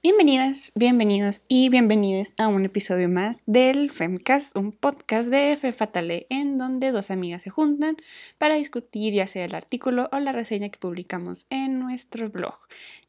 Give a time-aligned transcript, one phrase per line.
[0.00, 6.28] Bienvenidas, bienvenidos y bienvenidas a un episodio más del Femcast, un podcast de Fe Fatale,
[6.30, 7.96] en donde dos amigas se juntan
[8.38, 12.54] para discutir ya sea el artículo o la reseña que publicamos en nuestro blog.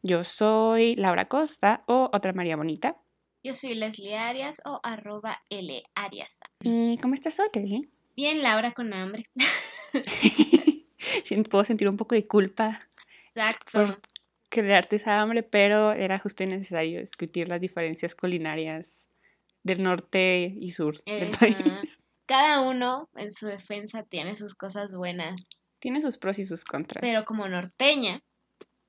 [0.02, 2.98] Yo soy Laura Costa o otra María Bonita.
[3.44, 6.32] Yo soy Leslie Arias o arroba L Arias.
[6.64, 7.82] ¿Y cómo estás hoy, Leslie?
[8.16, 9.30] Bien, Laura con hambre.
[11.52, 12.90] Puedo sentir un poco de culpa
[13.36, 13.72] Exacto.
[13.74, 14.02] por
[14.50, 19.08] crearte esa hambre, pero era justo y necesario discutir las diferencias culinarias
[19.64, 22.00] del norte y sur del país.
[22.26, 25.48] Cada uno en su defensa tiene sus cosas buenas,
[25.80, 27.02] Tiene sus pros y sus contras.
[27.02, 28.22] pero como norteña,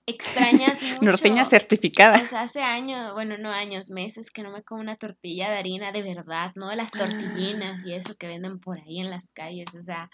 [0.07, 1.05] extrañas mucho.
[1.05, 2.17] Norteña certificada.
[2.17, 5.59] O sea, hace años, bueno, no años, meses que no me como una tortilla de
[5.59, 9.31] harina de verdad, no de las tortillinas y eso que venden por ahí en las
[9.31, 10.11] calles, o sea,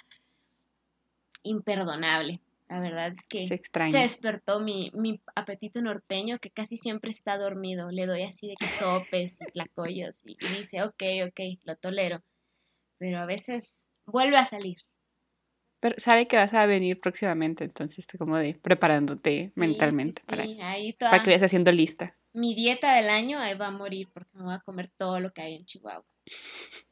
[1.43, 2.41] imperdonable.
[2.69, 7.91] La verdad es que Se despertó mi, mi apetito norteño que casi siempre está dormido.
[7.91, 12.23] Le doy así de que sopes y tlacoyos y, y dice, ok, ok, lo tolero.
[12.99, 14.79] Pero a veces vuelve a salir.
[15.81, 20.27] Pero sabe que vas a venir próximamente, entonces está como de preparándote Sí, mentalmente sí,
[20.27, 22.17] para sí, ahí toda Para que vayas haciendo lista.
[22.33, 25.31] mi dieta del año ahí va a morir porque me voy a comer todo lo
[25.31, 26.05] que hay en Chihuahua.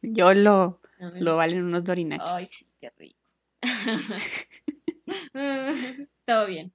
[0.02, 2.30] Yo lo, No me- lo valen unos dorinachos.
[2.30, 3.18] Ay, sí, qué rico.
[6.26, 6.72] Todo bien.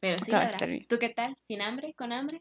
[0.00, 0.86] Pero sí, Todo bien.
[0.86, 1.36] ¿tú qué tal?
[1.48, 1.94] ¿Sin hambre?
[1.94, 2.40] ¿Con hambre?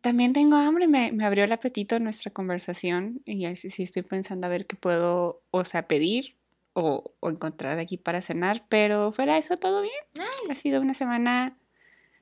[0.00, 4.46] También tengo hambre, me, me abrió el apetito nuestra conversación y así sí estoy pensando
[4.46, 6.36] a ver qué puedo, o sea, pedir
[6.74, 9.94] o, o encontrar de aquí para cenar, pero fuera eso todo bien.
[10.14, 10.52] Nice.
[10.52, 11.56] Ha sido una semana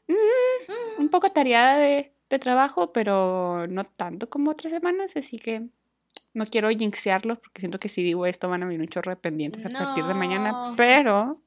[0.06, 5.66] mm, un poco tareada de, de trabajo, pero no tanto como otras semanas, así que
[6.34, 9.16] no quiero jinxearlo porque siento que si digo esto van a venir un chorro de
[9.16, 11.42] pendientes a partir de mañana, pero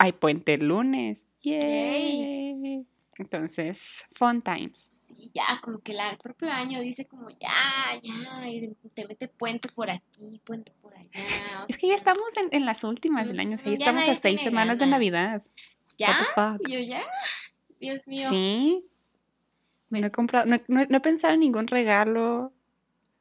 [0.00, 1.26] hay puente el lunes.
[1.42, 2.86] Yay.
[3.18, 4.90] Entonces, fun times.
[5.06, 9.28] Sí, ya, como que la- el propio año dice como ya, ya, y te mete
[9.28, 11.66] puente por aquí, puente por allá.
[11.68, 14.14] Es que ya estamos en, en las últimas del año, o sea, ya estamos a
[14.14, 14.86] seis semanas de.
[14.86, 15.42] Navidad.
[15.44, 16.18] What ¿Ya?
[16.18, 16.24] the
[16.58, 16.68] fuck?
[16.68, 17.02] Yo ya.
[17.78, 18.26] Dios mío.
[18.28, 18.84] Sí,
[19.90, 22.52] no he Pues, comprado, no, he- no he- no he pensado en ningún regalo,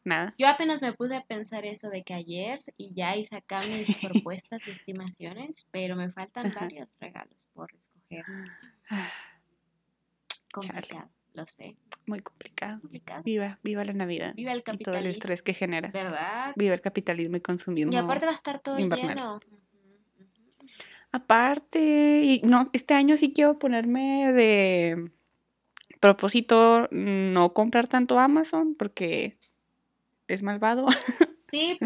[0.10, 0.36] nada.
[0.38, 3.98] Yo apenas me puse a pensar eso de que ayer y ya hice acá mis
[4.28, 8.26] propuestas y estimaciones, pero me faltan varios regalos por escoger.
[10.52, 11.76] Complicado, lo sé.
[12.08, 12.82] Muy complicado.
[12.82, 13.22] Complicado.
[13.24, 14.34] Viva, viva la Navidad.
[14.36, 15.12] Viva el Y todo el capitalismo.
[15.12, 15.92] estrés que genera.
[15.92, 16.54] ¿Verdad?
[16.56, 17.94] Viva el capitalismo y consumismo.
[17.94, 19.10] Y aparte va a estar todo invernal.
[19.10, 19.40] lleno.
[21.12, 25.12] Aparte, y no, este año sí quiero ponerme de
[26.00, 29.38] propósito no comprar tanto Amazon porque
[30.34, 30.88] es malvado.
[31.52, 31.80] Sí,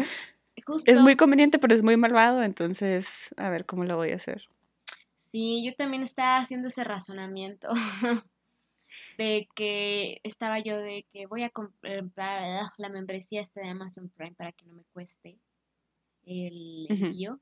[0.66, 0.92] justo.
[0.92, 4.42] Es muy conveniente, pero es muy malvado, entonces a ver cómo lo voy a hacer.
[5.32, 7.70] Sí, yo también estaba haciendo ese razonamiento
[9.16, 14.10] de que estaba yo de que voy a comprar ah, la membresía esta de Amazon
[14.10, 15.38] Prime para que no me cueste
[16.26, 17.40] el envío.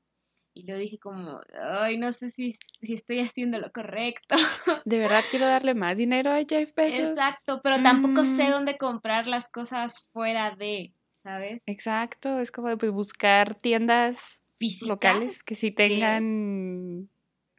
[0.55, 4.35] Y lo dije como, ay, no sé si, si estoy haciendo lo correcto.
[4.85, 6.99] De verdad quiero darle más dinero a Jeff Bezos.
[7.09, 8.51] Exacto, pero tampoco sé Mm.
[8.51, 10.93] dónde comprar las cosas fuera de,
[11.23, 11.61] ¿sabes?
[11.65, 14.89] Exacto, es como de, pues, buscar tiendas Físicas.
[14.89, 17.09] locales que sí tengan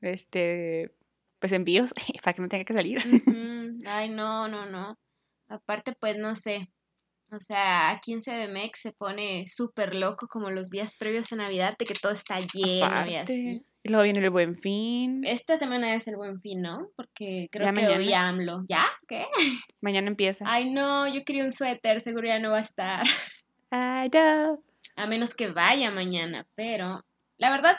[0.00, 0.94] este
[1.40, 2.98] pues envíos para que no tenga que salir.
[3.86, 4.96] Ay, no, no, no.
[5.48, 6.70] Aparte, pues no sé.
[7.34, 11.74] O sea, aquí en CDMX se pone súper loco como los días previos a Navidad
[11.78, 13.66] de que todo está lleno y así.
[13.82, 15.22] y luego viene el buen fin.
[15.24, 16.88] Esta semana es el buen fin, ¿no?
[16.96, 17.96] Porque creo Ya que mañana.
[17.96, 18.64] hoy AMLO.
[18.68, 18.84] ¿Ya?
[19.08, 19.26] ¿Qué?
[19.80, 20.44] Mañana empieza.
[20.48, 23.02] Ay, no, yo quería un suéter, seguro ya no va a estar.
[23.70, 24.62] Know.
[24.96, 27.04] A menos que vaya mañana, pero
[27.38, 27.76] la verdad,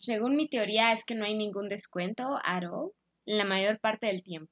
[0.00, 2.92] según mi teoría, es que no hay ningún descuento at all
[3.26, 4.50] la mayor parte del tiempo.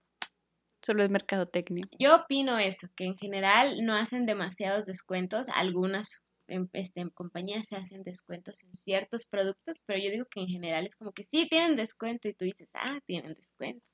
[0.84, 1.86] Solo es mercadotecnia.
[1.98, 5.48] Yo opino eso, que en general no hacen demasiados descuentos.
[5.54, 10.48] Algunas em, este, compañías se hacen descuentos en ciertos productos, pero yo digo que en
[10.48, 13.84] general es como que sí tienen descuento y tú dices, ah, tienen descuento.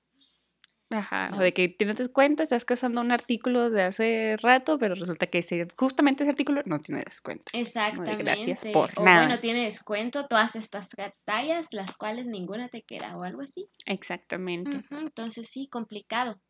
[0.90, 5.26] Ajá, o de que tienes descuento, estás cazando un artículo de hace rato, pero resulta
[5.26, 7.44] que ese, justamente ese artículo no tiene descuento.
[7.52, 8.23] Exactamente.
[8.23, 9.26] gracias por o nada.
[9.26, 10.88] bueno, tiene descuento todas estas
[11.26, 13.69] tallas, las cuales ninguna te queda o algo así.
[13.84, 14.82] Exactamente.
[14.91, 16.41] Entonces sí, complicado.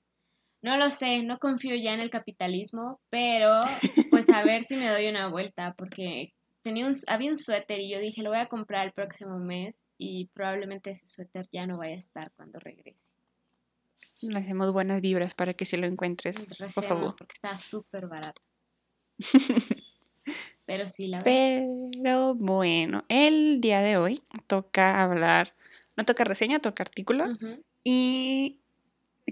[0.60, 3.60] No lo sé, no confío ya en el capitalismo, pero
[4.10, 7.90] pues a ver si me doy una vuelta, porque tenía un, había un suéter y
[7.90, 11.78] yo dije, lo voy a comprar el próximo mes y probablemente ese suéter ya no
[11.78, 12.98] vaya a estar cuando regrese.
[14.20, 16.36] Le hacemos buenas vibras para que si lo encuentres,
[16.74, 17.14] por favor.
[17.16, 18.42] porque estaba súper barato.
[20.66, 21.62] Pero sí, la verdad.
[22.02, 25.54] Pero bueno, el día de hoy toca hablar,
[25.96, 27.26] no toca reseña, toca artículo.
[27.84, 28.58] Y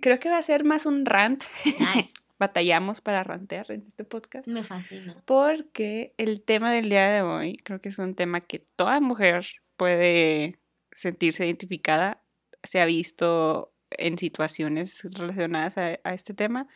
[0.00, 1.44] creo que va a ser más un rant
[2.38, 4.46] batallamos para rantear en este podcast.
[4.46, 5.22] Me fascina.
[5.24, 9.46] Porque el tema del día de hoy creo que es un tema que toda mujer
[9.76, 10.58] puede
[10.92, 12.22] sentirse identificada.
[12.62, 16.68] Se ha visto en situaciones relacionadas a, a este tema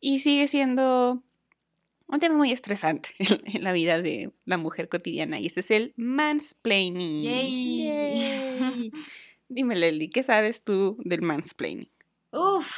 [0.00, 1.22] y sigue siendo
[2.08, 5.92] un tema muy estresante en la vida de la mujer cotidiana y ese es el
[5.96, 7.22] mansplaining.
[7.22, 7.76] Yay.
[7.84, 8.90] Yay.
[9.48, 11.90] Dime, Lely, ¿qué sabes tú del mansplaining?
[12.30, 12.70] Uf,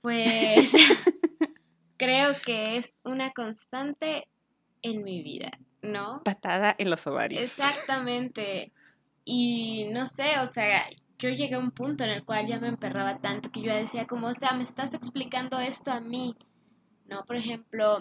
[0.00, 0.70] pues
[1.96, 4.28] creo que es una constante
[4.82, 5.50] en mi vida,
[5.82, 6.22] ¿no?
[6.24, 7.42] Patada en los ovarios.
[7.42, 8.72] Exactamente.
[9.24, 10.84] Y no sé, o sea,
[11.18, 14.06] yo llegué a un punto en el cual ya me emperraba tanto que yo decía
[14.06, 16.34] como, o sea, me estás explicando esto a mí,
[17.06, 17.24] ¿no?
[17.24, 17.98] Por ejemplo,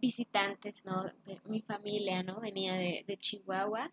[0.00, 1.04] visitantes, ¿no?
[1.44, 2.40] Mi familia, ¿no?
[2.40, 3.90] Venía de, de Chihuahua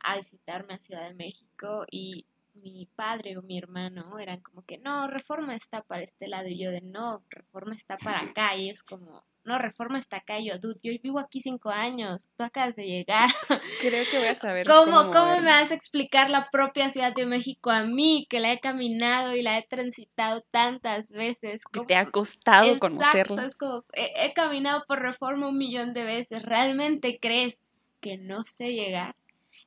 [0.00, 4.78] a visitarme a Ciudad de México y mi padre o mi hermano eran como que,
[4.78, 8.68] no, reforma está para este lado y yo de, no, reforma está para acá y
[8.68, 12.44] ellos como, no, reforma está acá y yo, dude, yo vivo aquí cinco años, tú
[12.44, 13.28] acabas de llegar.
[13.80, 17.14] Creo que voy a saber ¿Cómo, cómo, cómo me vas a explicar la propia Ciudad
[17.14, 21.64] de México a mí, que la he caminado y la he transitado tantas veces?
[21.64, 23.44] Que ¿Cómo- te ha costado Exacto, conocerla.
[23.46, 27.56] es como, he, he caminado por reforma un millón de veces, ¿realmente crees
[28.00, 29.16] que no sé llegar?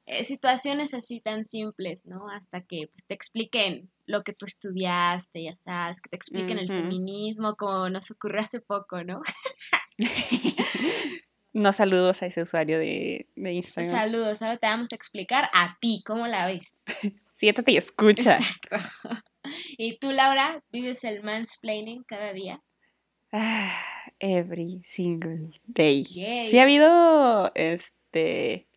[0.07, 2.29] Eh, situaciones así tan simples, ¿no?
[2.29, 6.67] Hasta que pues, te expliquen lo que tú estudiaste, ya sabes, que te expliquen el
[6.67, 9.21] feminismo, como nos ocurrió hace poco, ¿no?
[11.55, 13.95] No saludos a ese usuario de, de Instagram.
[13.95, 16.65] Saludos, ahora te vamos a explicar a ti, ¿cómo la ves?
[17.33, 18.39] Siéntate y escucha.
[19.77, 22.61] ¿Y tú, Laura, vives el mansplaining cada día?
[23.31, 23.71] Ah,
[24.19, 26.03] every single day.
[26.03, 26.49] Yay.
[26.49, 28.67] Sí ha habido este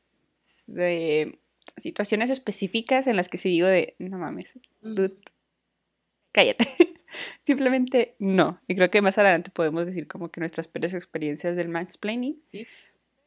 [0.68, 1.40] de
[1.76, 5.16] situaciones específicas en las que sí digo de no mames, Mm, dude,
[6.32, 6.64] cállate.
[7.44, 8.60] Simplemente no.
[8.68, 12.40] Y creo que más adelante podemos decir como que nuestras peores experiencias del mansplaining.
[12.52, 12.66] Sí.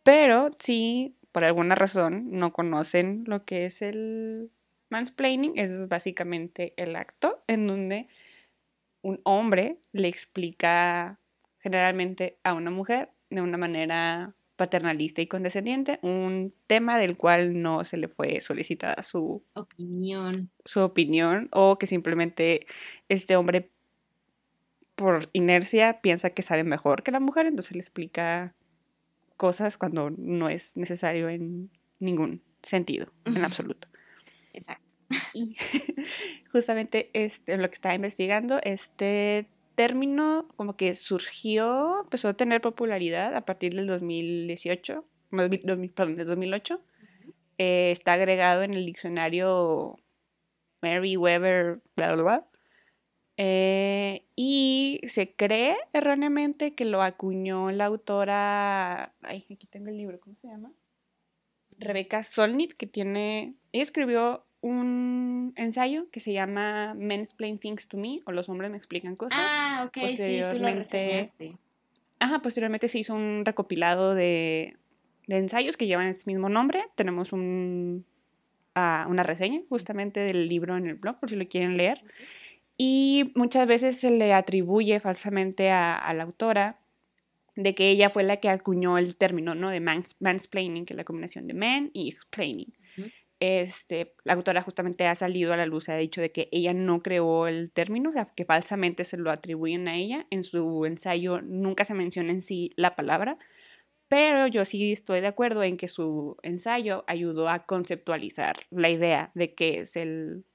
[0.04, 4.52] Pero sí, por alguna razón, no conocen lo que es el
[4.90, 5.58] mansplaining.
[5.58, 8.08] Eso es básicamente el acto en donde
[9.02, 11.20] un hombre le explica
[11.60, 17.84] generalmente a una mujer de una manera paternalista y condescendiente un tema del cual no
[17.84, 20.52] se le fue solicitada su Opinión.
[20.64, 22.68] su opinión o que simplemente
[23.10, 23.72] este hombre
[24.94, 28.54] por inercia piensa que sabe mejor que la mujer, entonces le explica
[29.36, 33.88] cosas cuando no es necesario en ningún sentido, en absoluto.
[34.54, 34.86] Exacto.
[35.34, 35.56] Y
[36.52, 39.48] justamente este, lo que estaba investigando, este
[39.82, 46.18] término como que surgió, empezó a tener popularidad a partir del 2018, no, 2000, perdón,
[46.18, 46.80] del 2008.
[47.58, 49.98] Eh, está agregado en el diccionario
[50.84, 52.48] Merriweather, bla, bla, bla.
[53.38, 60.20] Eh, y se cree erróneamente que lo acuñó la autora, ay, aquí tengo el libro,
[60.20, 60.72] ¿cómo se llama?
[61.80, 67.98] Rebecca Solnit, que tiene, ella escribió un ensayo que se llama Men Explain Things to
[67.98, 69.40] Me, o Los hombres me explican cosas.
[69.42, 70.76] Ah, ok, sí, tú lo posteriormente-
[71.34, 71.58] reseñaste.
[72.20, 74.78] Ajá, posteriormente se hizo un recopilado de,
[75.28, 76.84] de ensayos que llevan ese mismo nombre.
[76.96, 78.06] Tenemos un,
[78.76, 82.04] ah, una reseña justamente del libro en el blog, por si lo quieren leer.
[82.78, 86.78] Y muchas veces se le atribuye falsamente a, a la autora
[87.56, 89.70] de que ella fue la que acuñó el término, ¿no?
[89.72, 92.72] De mans- mansplaining, que es la combinación de man y explaining.
[93.42, 97.02] Este, la autora justamente ha salido a la luz, ha dicho de que ella no
[97.02, 100.28] creó el término, o sea, que falsamente se lo atribuyen a ella.
[100.30, 103.40] En su ensayo nunca se menciona en sí la palabra,
[104.08, 109.32] pero yo sí estoy de acuerdo en que su ensayo ayudó a conceptualizar la idea
[109.34, 110.46] de qué es el,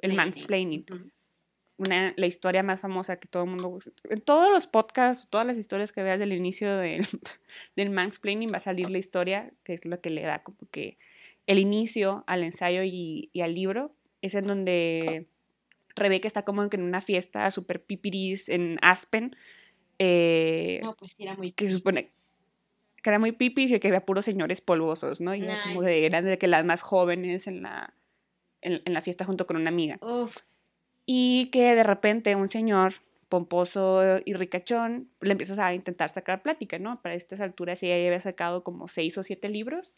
[0.00, 0.84] el mansplaining.
[1.76, 3.78] Una, la historia más famosa que todo el mundo...
[4.02, 7.06] En todos los podcasts, todas las historias que veas del inicio del,
[7.76, 10.98] del mansplaining va a salir la historia, que es lo que le da como que
[11.46, 13.94] el inicio al ensayo y, y al libro.
[14.22, 15.28] Es en donde
[15.94, 19.36] Rebeca está como en una fiesta super pipiris en Aspen.
[19.98, 21.52] eh, No, pues era muy...
[21.52, 22.10] que se supone
[23.02, 25.32] que era muy pipis y que había puros señores polvosos, ¿no?
[25.32, 25.92] Y era como Nice.
[25.92, 27.94] de, eran de que las más jóvenes en la,
[28.62, 29.96] en, en la fiesta junto con una amiga.
[30.00, 30.36] Uf,
[31.04, 32.94] Y que de repente un señor
[33.28, 37.00] pomposo y ricachón le empiezas a intentar sacar plática, ¿no?
[37.00, 39.94] Para estas alturas ella ya había sacado como seis o siete libros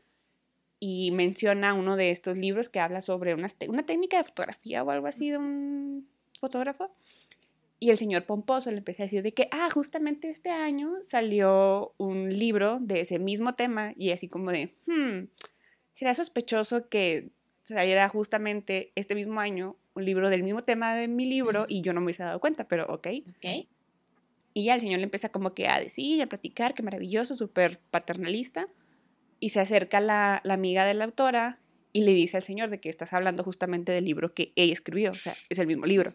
[0.81, 4.83] y menciona uno de estos libros que habla sobre unas te- una técnica de fotografía
[4.83, 6.09] o algo así de un
[6.41, 6.91] fotógrafo.
[7.81, 11.93] Y el señor pomposo le empecé a decir de que, ah, justamente este año salió
[11.99, 15.27] un libro de ese mismo tema y así como de, hmm,
[15.93, 17.31] será sospechoso que
[17.63, 21.93] saliera justamente este mismo año un libro del mismo tema de mi libro y yo
[21.93, 23.09] no me hubiese dado cuenta, pero ok.
[23.37, 23.67] ok.
[24.55, 27.79] Y ya el señor le empieza como que a decir, a platicar, que maravilloso, súper
[27.91, 28.67] paternalista.
[29.41, 31.61] Y se acerca la, la amiga de la autora
[31.93, 35.13] y le dice al señor de que estás hablando justamente del libro que ella escribió,
[35.13, 36.13] o sea, es el mismo libro.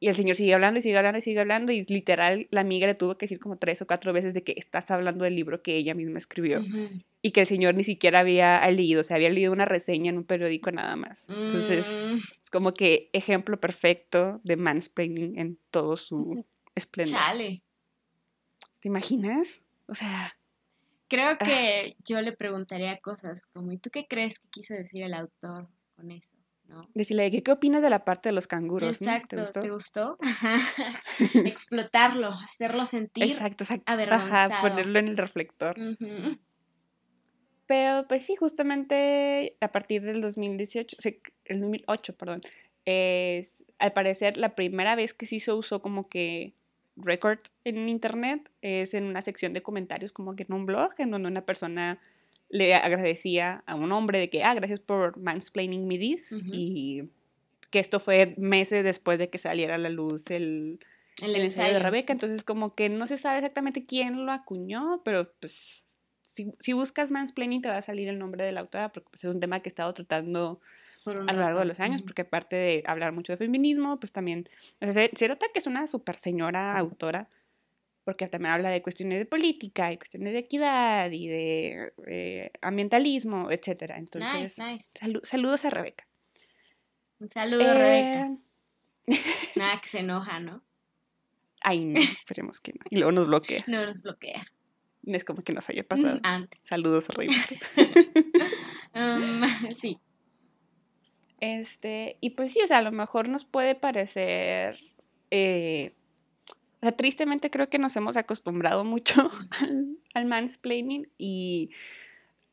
[0.00, 2.86] Y el señor sigue hablando y sigue hablando y sigue hablando y literal la amiga
[2.86, 5.62] le tuvo que decir como tres o cuatro veces de que estás hablando del libro
[5.62, 6.62] que ella misma escribió
[7.22, 10.18] y que el señor ni siquiera había leído, o sea, había leído una reseña en
[10.18, 11.26] un periódico nada más.
[11.30, 17.18] Entonces, Mm, es como que ejemplo perfecto de mansplaining en todo su esplendor.
[17.18, 17.62] chale.
[18.80, 19.62] ¿Te imaginas?
[19.86, 20.36] O sea,
[21.14, 21.38] Creo Ah.
[21.38, 25.68] que yo le preguntaría cosas como, ¿y tú qué crees que quiso decir el autor
[25.96, 26.28] con eso?
[26.66, 26.80] ¿No?
[26.94, 29.00] decirle, ¿qué, qué opinas de la parte de los canguros?
[29.02, 29.06] no?
[29.12, 30.18] Exacto, ¿Te gustó?
[31.44, 33.24] Explotarlo, hacerlo sentir.
[33.24, 33.84] Exacto, exacto.
[33.86, 34.60] Ajá, avergonzado.
[34.62, 35.76] ponerlo en el reflector.
[37.66, 42.40] Pero pues sí, justamente a partir del 2018, sí, el 2008, perdón,
[42.84, 46.54] es, al parecer la primera vez que sí se usó como que
[46.96, 51.10] record en internet es en una sección de comentarios como que en un blog en
[51.10, 52.00] donde una persona
[52.48, 57.10] le agradecía a un hombre de que, ah, gracias por mansplaining me this y
[57.70, 60.78] que esto fue meses después de que saliera a la luz el,
[61.20, 61.80] El, el ensayo de.
[61.80, 65.84] Rebeca, entonces como que no se sabe exactamente quién lo acuñó, pero pues
[66.22, 69.24] si, si buscas mansplaining te va a salir el nombre de la autora, porque pues,
[69.24, 70.60] es un tema que he estado tratando
[71.10, 74.48] a lo largo de los años, porque aparte de hablar mucho de feminismo, pues también,
[74.80, 77.28] o sea, se, nota que es una super señora autora,
[78.04, 83.50] porque también habla de cuestiones de política y cuestiones de equidad y de eh, ambientalismo,
[83.50, 83.96] etcétera.
[83.98, 84.84] Entonces, nice, nice.
[84.94, 86.06] salu- saludos a Rebeca.
[87.20, 88.26] Un saludo, Rebeca.
[88.26, 88.38] Eh,
[89.56, 90.62] Nada que se enoja, ¿no?
[91.62, 92.80] Ay, no, esperemos que no.
[92.90, 93.64] Y luego nos bloquea.
[93.68, 94.44] No nos bloquea.
[95.02, 96.18] No es como que nos haya pasado.
[96.22, 96.58] Antes.
[96.62, 97.34] Saludos a Rebeca.
[98.96, 99.42] Um,
[99.76, 99.98] sí.
[101.40, 104.76] Este, y pues sí, o sea, a lo mejor nos puede parecer.
[105.30, 105.94] eh,
[106.96, 111.70] tristemente creo que nos hemos acostumbrado mucho al, al mansplaining y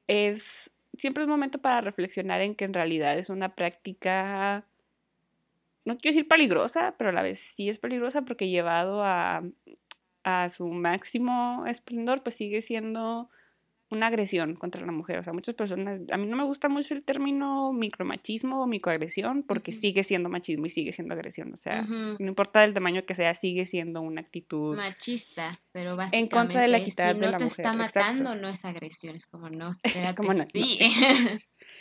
[0.07, 0.71] es.
[0.97, 4.67] Siempre es momento para reflexionar en que en realidad es una práctica.
[5.85, 9.41] No quiero decir peligrosa, pero a la vez sí es peligrosa porque llevado a,
[10.23, 13.29] a su máximo esplendor, pues sigue siendo
[13.91, 15.19] una agresión contra la mujer.
[15.19, 19.43] O sea, muchas personas, a mí no me gusta mucho el término micromachismo o microagresión
[19.43, 21.51] porque sigue siendo machismo y sigue siendo agresión.
[21.53, 24.77] O sea, no importa el tamaño que sea, sigue siendo una actitud.
[24.77, 27.77] Machista, pero En contra de la básicamente, equidad si de no la te mujer, está
[27.77, 28.41] matando, exacto.
[28.41, 30.79] no es agresión, es como no, Es como no, no, sí.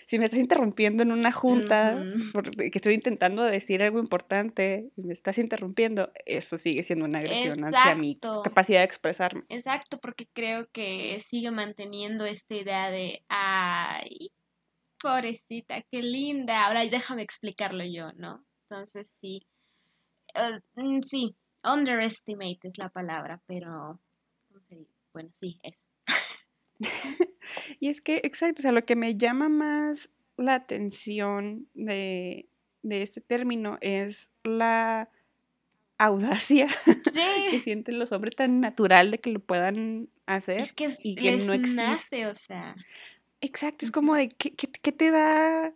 [0.07, 2.33] Si me estás interrumpiendo en una junta, Ujú.
[2.33, 7.65] porque estoy intentando decir algo importante y me estás interrumpiendo, eso sigue siendo una agresión
[7.65, 8.43] hacia mi Exacto.
[8.43, 9.45] capacidad de expresarme.
[9.49, 14.33] Exacto, porque creo que sigue manteniendo esta idea de, ay,
[15.01, 18.45] pobrecita, qué linda, ahora déjame explicarlo yo, ¿no?
[18.69, 19.47] Entonces sí,
[20.35, 24.01] eh, mm, sí, underestimate es la palabra, pero,
[24.49, 24.95] ¿cómo se dice?
[25.13, 25.83] Bueno, sí, eso.
[27.81, 32.49] Y es que, exacto, o sea, lo que me llama más la atención de,
[32.83, 35.11] de este término es la
[35.99, 36.67] audacia
[37.51, 40.63] que sienten los hombres tan natural de que lo puedan hacer.
[40.63, 41.83] es que es- y que les no existe.
[41.83, 42.77] nace, o sea,
[43.43, 45.73] Exacto, es como de, ¿qué, qué, qué te da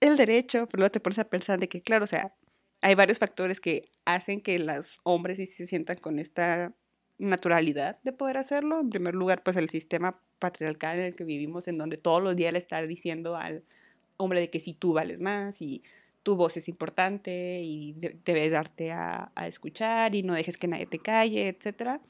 [0.00, 0.66] el derecho?
[0.68, 2.34] Pero luego te pones a pensar de que, claro, o sea,
[2.82, 6.74] hay varios factores que hacen que los hombres sí se sientan con esta
[7.18, 8.80] naturalidad de poder hacerlo.
[8.80, 12.36] En primer lugar, pues el sistema patriarcal en el que vivimos, en donde todos los
[12.36, 13.64] días le está diciendo al
[14.18, 15.82] hombre de que si tú vales más y
[16.22, 20.68] tu voz es importante y de- debes darte a, a escuchar y no dejes que
[20.68, 22.02] nadie te calle, etcétera.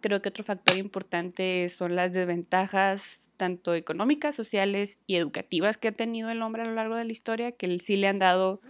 [0.00, 5.92] Creo que otro factor importante son las desventajas tanto económicas, sociales y educativas que ha
[5.92, 8.60] tenido el hombre a lo largo de la historia, que sí le han dado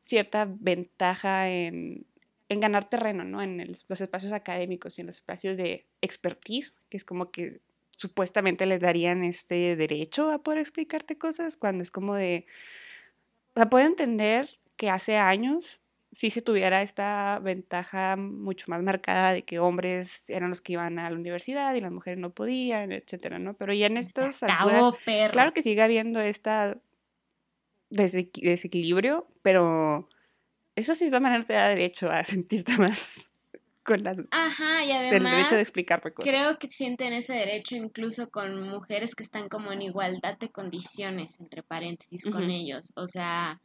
[0.00, 2.06] cierta ventaja en,
[2.48, 3.42] en ganar terreno, ¿no?
[3.42, 7.60] En el- los espacios académicos y en los espacios de expertise, que es como que
[7.90, 12.46] supuestamente les darían este derecho a poder explicarte cosas, cuando es como de...
[13.54, 15.80] O sea, puedo entender que hace años
[16.12, 20.98] sí se tuviera esta ventaja mucho más marcada de que hombres eran los que iban
[20.98, 23.54] a la universidad y las mujeres no podían, etcétera, ¿no?
[23.54, 25.32] Pero ya en estas alturas, perro.
[25.32, 26.78] claro que sigue habiendo esta
[27.90, 30.08] desequi- desequilibrio, pero
[30.76, 33.30] eso sí de todas maneras te da derecho a sentirte más
[33.82, 36.30] con las, Ajá, y del derecho de además explicarme cosas.
[36.30, 41.38] creo que sienten ese derecho incluso con mujeres que están como en igualdad de condiciones,
[41.40, 42.92] entre paréntesis, con ellos.
[42.96, 43.60] O sea,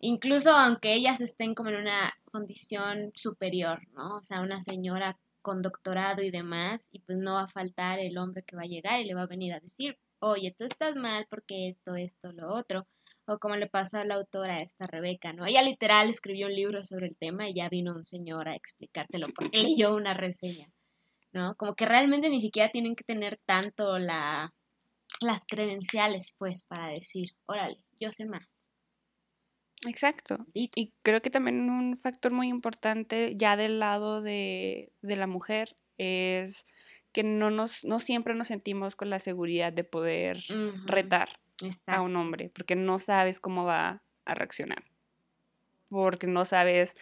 [0.00, 4.16] incluso aunque ellas estén como en una condición superior, ¿no?
[4.16, 8.16] O sea, una señora con doctorado y demás, y pues no va a faltar el
[8.18, 10.96] hombre que va a llegar y le va a venir a decir, oye, tú estás
[10.96, 12.86] mal porque esto, esto, lo otro.
[13.30, 15.46] O como le pasó a la autora esta Rebeca, ¿no?
[15.46, 19.28] Ella literal escribió un libro sobre el tema y ya vino un señor a explicártelo
[19.34, 20.66] porque leyó una reseña,
[21.32, 21.54] ¿no?
[21.54, 24.52] Como que realmente ni siquiera tienen que tener tanto la,
[25.20, 28.48] las credenciales, pues, para decir, órale, yo sé más.
[29.86, 30.44] Exacto.
[30.52, 35.76] Y creo que también un factor muy importante ya del lado de, de la mujer
[35.98, 36.64] es
[37.12, 40.42] que no, nos, no siempre nos sentimos con la seguridad de poder
[40.86, 41.28] retar
[41.86, 44.84] a un hombre, porque no sabes cómo va a reaccionar.
[45.88, 46.94] Porque no sabes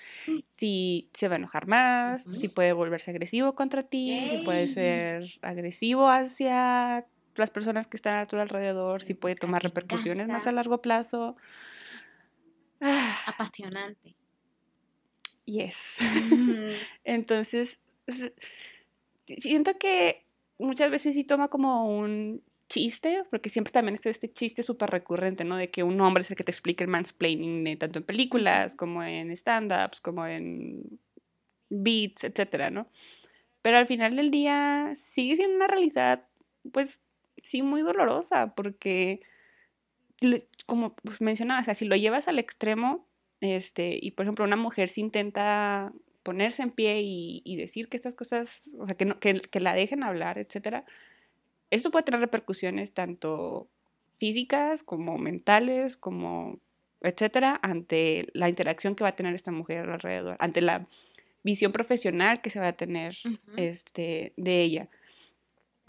[0.57, 5.25] si se va a enojar más, si puede volverse agresivo contra ti, si puede ser
[5.43, 10.53] agresivo hacia las personas que están a tu alrededor, si puede tomar repercusiones más a
[10.53, 11.37] largo plazo.
[13.27, 14.17] Apasionante.
[15.45, 15.99] Yes.
[17.05, 17.79] Entonces,
[19.39, 20.27] siento que
[20.59, 25.45] muchas veces sí toma como un chiste, porque siempre también está este chiste súper recurrente,
[25.45, 25.57] ¿no?
[25.57, 29.03] De que un hombre es el que te explica el mansplaining, tanto en películas como
[29.03, 31.01] en stand-ups, como en
[31.71, 32.89] beats, etcétera, ¿no?
[33.63, 36.27] Pero al final del día sigue siendo una realidad,
[36.73, 37.01] pues
[37.37, 39.21] sí, muy dolorosa, porque
[40.67, 43.09] como pues, mencionaba, o sea, si lo llevas al extremo,
[43.41, 48.15] este, y por ejemplo una mujer se intenta ponerse en pie y, decir que estas
[48.15, 50.85] cosas, o sea, que, no, que, que la dejen hablar, etcétera,
[51.71, 53.69] esto puede tener repercusiones tanto
[54.19, 56.59] físicas como mentales, como
[57.01, 60.87] etcétera, ante la interacción que va a tener esta mujer alrededor, ante la
[61.45, 63.15] visión profesional que se va a tener
[63.57, 64.89] este, de ella.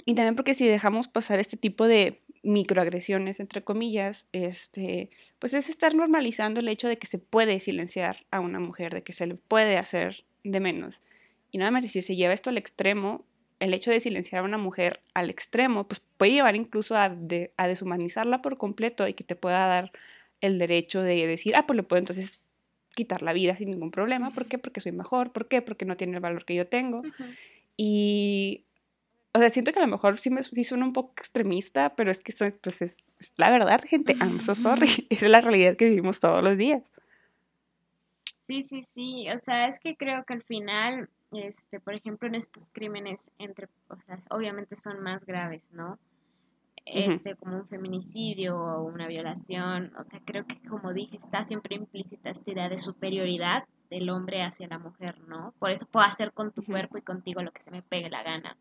[0.05, 5.09] Y también porque si dejamos pasar este tipo de microagresiones, entre comillas, este,
[5.39, 9.03] pues es estar normalizando el hecho de que se puede silenciar a una mujer, de
[9.03, 11.01] que se le puede hacer de menos.
[11.51, 13.25] Y nada más, si se lleva esto al extremo,
[13.59, 17.15] el hecho de silenciar a una mujer al extremo, pues puede llevar incluso a,
[17.57, 19.91] a deshumanizarla por completo y que te pueda dar
[20.41, 22.43] el derecho de decir, ah, pues le puedo entonces
[22.95, 24.31] quitar la vida sin ningún problema.
[24.31, 24.57] ¿Por qué?
[24.57, 25.31] Porque soy mejor.
[25.31, 25.61] ¿Por qué?
[25.61, 27.01] Porque no tiene el valor que yo tengo.
[27.77, 28.65] Y,
[29.33, 32.11] o sea, siento que a lo mejor sí me sí suena un poco extremista, pero
[32.11, 32.97] es que eso, pues es,
[33.37, 34.15] la verdad, gente.
[34.19, 35.07] I'm so sorry.
[35.09, 36.83] Esa es la realidad que vivimos todos los días.
[38.47, 39.29] Sí, sí, sí.
[39.29, 43.67] O sea, es que creo que al final, este, por ejemplo, en estos crímenes entre,
[43.87, 45.99] o sea, obviamente son más graves, ¿no?
[46.85, 49.93] Este, como un feminicidio o una violación.
[49.97, 54.41] O sea, creo que como dije, está siempre implícita esta idea de superioridad del hombre
[54.43, 55.53] hacia la mujer, ¿no?
[55.59, 58.23] Por eso puedo hacer con tu cuerpo y contigo lo que se me pegue la
[58.23, 58.57] gana.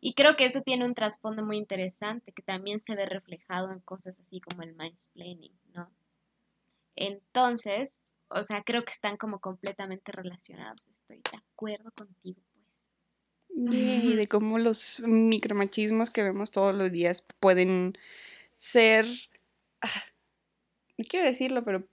[0.00, 3.80] Y creo que eso tiene un trasfondo muy interesante que también se ve reflejado en
[3.80, 5.90] cosas así como el mansplaining, ¿no?
[6.96, 10.86] Entonces, o sea, creo que están como completamente relacionados.
[10.92, 12.64] Estoy de acuerdo contigo, pues.
[13.66, 17.94] Y de cómo los micromachismos que vemos todos los días pueden
[18.56, 19.06] ser.
[19.80, 20.04] Ah,
[20.96, 21.86] no quiero decirlo, pero.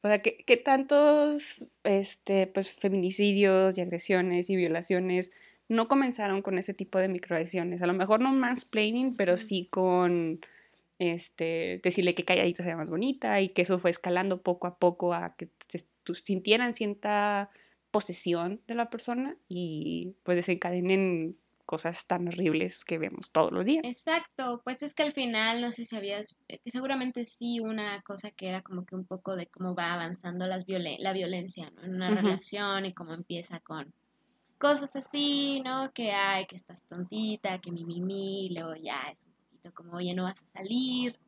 [0.00, 5.32] O sea, que, que tantos este, pues, feminicidios y agresiones y violaciones
[5.68, 7.82] no comenzaron con ese tipo de microagresiones.
[7.82, 10.40] A lo mejor no mansplaining, pero sí con
[10.98, 15.14] este, decirle que calladita sea más bonita y que eso fue escalando poco a poco
[15.14, 15.86] a que se,
[16.24, 17.50] sintieran cierta
[17.90, 23.82] posesión de la persona y pues desencadenen cosas tan horribles que vemos todos los días.
[23.84, 28.30] Exacto, pues es que al final, no sé si sabías, eh, seguramente sí una cosa
[28.30, 32.10] que era como que un poco de cómo va avanzando las la violencia en una
[32.10, 33.92] relación y cómo empieza con
[34.56, 35.92] cosas así, ¿no?
[35.92, 39.30] Que hay, que estás tontita, que mi, mi, mi, luego ya es
[39.74, 41.18] como, oye, no vas a salir,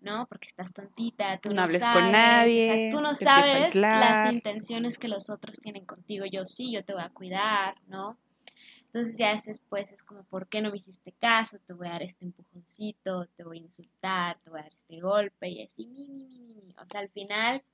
[0.00, 0.26] ¿no?
[0.26, 5.30] Porque estás tontita, tú no, hables con nadie, tú no sabes las intenciones que los
[5.30, 8.18] otros tienen contigo, yo sí, yo te voy a cuidar, ¿no?
[8.86, 11.58] Entonces ya después es como, ¿por qué no me hiciste caso?
[11.66, 15.00] Te voy a dar este empujoncito, te voy a insultar, te voy a dar este
[15.00, 16.74] golpe y así, mi, mi, mi, mi.
[16.80, 17.64] O sea, al final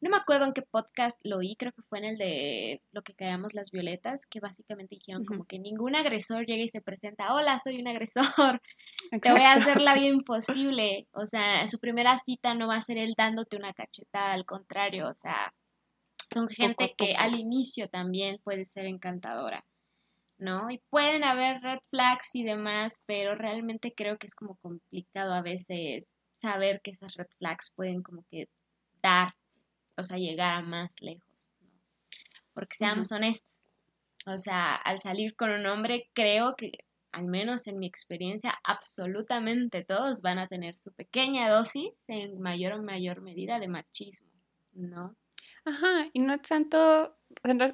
[0.00, 3.02] no me acuerdo en qué podcast lo oí, creo que fue en el de lo
[3.02, 7.34] que callamos las violetas, que básicamente dijeron como que ningún agresor llega y se presenta,
[7.34, 8.60] hola, soy un agresor,
[9.22, 11.08] te voy a hacer la vida imposible.
[11.12, 15.08] O sea, su primera cita no va a ser él dándote una cachetada, al contrario,
[15.08, 15.54] o sea,
[16.32, 19.64] son gente que al inicio también puede ser encantadora.
[20.36, 20.70] ¿no?
[20.70, 25.42] Y pueden haber red flags y demás, pero realmente creo que es como complicado a
[25.42, 28.48] veces saber que esas red flags pueden como que
[29.02, 29.32] dar
[29.96, 31.28] o sea, llegar a más lejos,
[31.60, 31.70] ¿no?
[32.52, 33.48] Porque seamos honestos,
[34.26, 36.72] o sea, al salir con un hombre, creo que,
[37.12, 42.72] al menos en mi experiencia, absolutamente todos van a tener su pequeña dosis en mayor
[42.72, 44.30] o mayor medida de machismo,
[44.72, 45.14] ¿no?
[45.64, 47.16] Ajá, y no es tanto,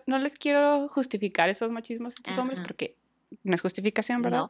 [0.07, 2.97] no, les quiero justificar esos machismos de estos hombres porque
[3.43, 4.47] no es justificación, ¿verdad?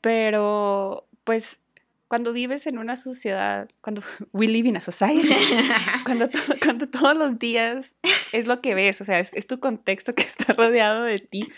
[0.00, 1.60] Pero, pues,
[2.14, 4.00] cuando vives en una sociedad, cuando
[4.32, 5.34] we live in a society,
[6.04, 6.28] cuando,
[6.62, 7.96] cuando todos los días
[8.30, 11.48] es lo que ves, o sea, es, tu contexto que está rodeado de ti.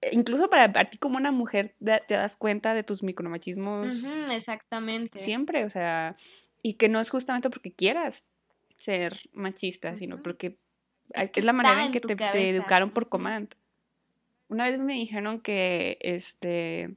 [0.00, 4.02] E incluso para, ti como una mujer te, das cuenta de tus micromachismos.
[4.30, 5.18] exactamente.
[5.18, 6.16] Siempre, o sea,
[6.62, 8.24] y que no es justamente porque quieras
[8.76, 10.58] ser machista, sino porque
[11.10, 13.54] es, la manera en que te, te, educaron por command.
[14.48, 16.96] Una vez me dijeron que este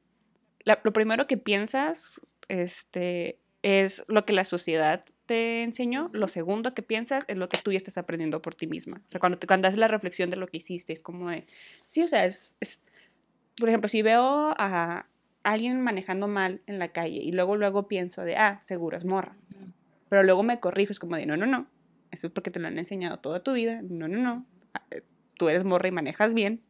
[0.66, 6.82] lo primero que piensas este, es lo que la sociedad te enseñó, lo segundo que
[6.82, 9.02] piensas es lo que tú ya estás aprendiendo por ti misma.
[9.08, 11.46] O sea, cuando, te, cuando haces la reflexión de lo que hiciste, es como de,
[11.86, 12.80] sí, o sea, es, es,
[13.58, 15.08] por ejemplo, si veo a
[15.44, 19.38] alguien manejando mal en la calle y luego, luego pienso de, ah, seguro es morra.
[20.10, 21.68] Pero luego me corrijo, es como de, no, no, no,
[22.12, 25.04] eso es porque te lo han enseñado toda tu vida, no, no, no, ah, eh,
[25.38, 26.64] tú eres morra y manejas bien,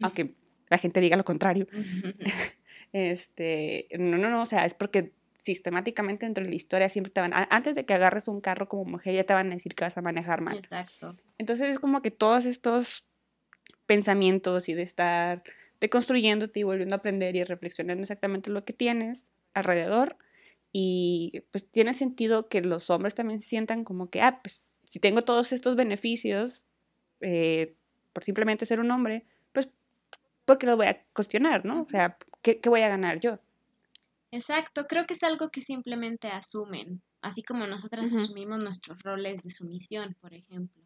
[0.00, 0.34] aunque
[0.68, 1.66] la gente diga lo contrario.
[2.92, 7.20] Este, no, no, no, o sea, es porque sistemáticamente dentro de la historia siempre te
[7.20, 9.84] van, antes de que agarres un carro como mujer, ya te van a decir que
[9.84, 10.58] vas a manejar mal.
[10.58, 11.14] Exacto.
[11.38, 13.06] Entonces es como que todos estos
[13.86, 15.42] pensamientos y de estar
[15.80, 20.18] deconstruyéndote y volviendo a aprender y reflexionando exactamente lo que tienes alrededor.
[20.72, 25.22] Y pues tiene sentido que los hombres también sientan como que, ah, pues si tengo
[25.22, 26.66] todos estos beneficios
[27.20, 27.74] eh,
[28.12, 29.68] por simplemente ser un hombre, pues
[30.44, 31.82] porque lo voy a cuestionar, ¿no?
[31.82, 33.38] O sea, ¿qué, voy a ganar yo?
[34.30, 39.50] Exacto, creo que es algo que simplemente asumen, así como nosotras asumimos nuestros roles de
[39.50, 40.82] sumisión, por ejemplo.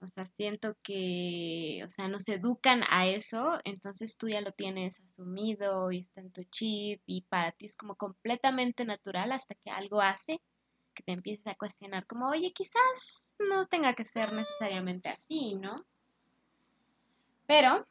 [0.00, 5.00] O sea, siento que, o sea, nos educan a eso, entonces tú ya lo tienes
[5.00, 9.70] asumido y está en tu chip y para ti es como completamente natural hasta que
[9.70, 10.40] algo hace
[10.94, 15.74] que te empieces a cuestionar como, oye, quizás no tenga que ser necesariamente así, ¿no?
[17.46, 17.86] Pero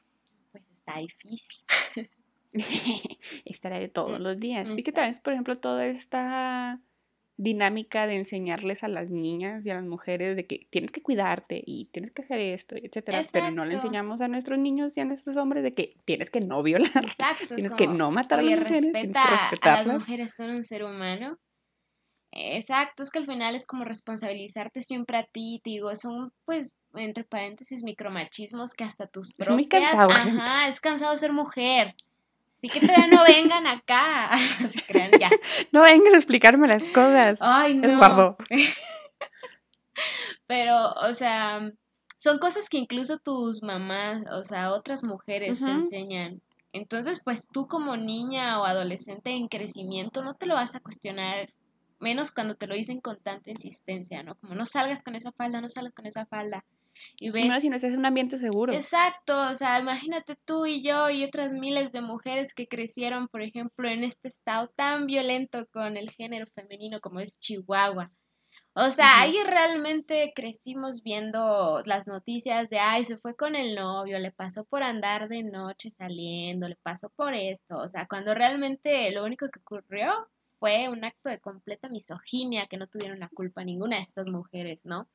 [0.85, 1.63] está difícil.
[3.45, 4.69] Estará de todos los días.
[4.75, 6.79] Y que también, por ejemplo, toda esta
[7.35, 11.63] dinámica de enseñarles a las niñas y a las mujeres de que tienes que cuidarte
[11.65, 15.05] y tienes que hacer esto, etcétera, pero no le enseñamos a nuestros niños y a
[15.05, 16.91] nuestros hombres de que tienes que no violar,
[17.55, 19.87] tienes que no matar a las mujeres, tienes que respetarlas.
[19.87, 21.39] las mujeres son un ser humano
[22.35, 26.81] Exacto, es que al final es como responsabilizarte siempre a ti, te digo, son pues,
[26.95, 29.49] entre paréntesis, micromachismos que hasta tus propias...
[29.49, 30.09] Es muy cansado.
[30.09, 31.93] Ajá, es cansado ser mujer.
[32.57, 34.31] Así que todavía no vengan acá.
[34.87, 35.29] crean ya.
[35.71, 37.39] No vengas a explicarme las cosas.
[37.41, 38.37] Ay, no.
[40.47, 41.71] Pero, o sea,
[42.17, 46.41] son cosas que incluso tus mamás, o sea, otras mujeres te enseñan.
[46.71, 51.49] Entonces, pues tú como niña o adolescente en crecimiento no te lo vas a cuestionar
[52.03, 54.35] menos cuando te lo dicen con tanta insistencia, ¿no?
[54.35, 56.63] Como no salgas con esa falda, no salgas con esa falda.
[57.19, 57.61] Y ves...
[57.61, 58.73] Si no estás en un ambiente seguro.
[58.73, 63.41] Exacto, o sea, imagínate tú y yo y otras miles de mujeres que crecieron, por
[63.41, 68.11] ejemplo, en este estado tan violento con el género femenino como es Chihuahua.
[68.75, 74.17] O sea, ahí realmente crecimos viendo las noticias de, ay, se fue con el novio,
[74.17, 77.77] le pasó por andar de noche saliendo, le pasó por esto.
[77.77, 80.27] O sea, cuando realmente lo único que ocurrió
[80.63, 84.79] fue un acto de completa misoginia que no tuvieron la culpa ninguna de estas mujeres,
[84.85, 85.09] ¿no?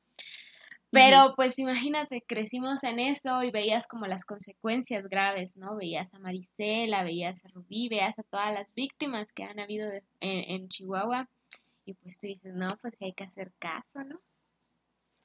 [0.91, 5.75] Pero pues imagínate, crecimos en eso y veías como las consecuencias graves, ¿no?
[5.75, 10.69] Veías a Marisela, veías a Rubí, veías a todas las víctimas que han habido en,
[10.69, 11.27] Chihuahua
[11.83, 14.21] y pues tú dices, no, pues hay que hacer caso, ¿no?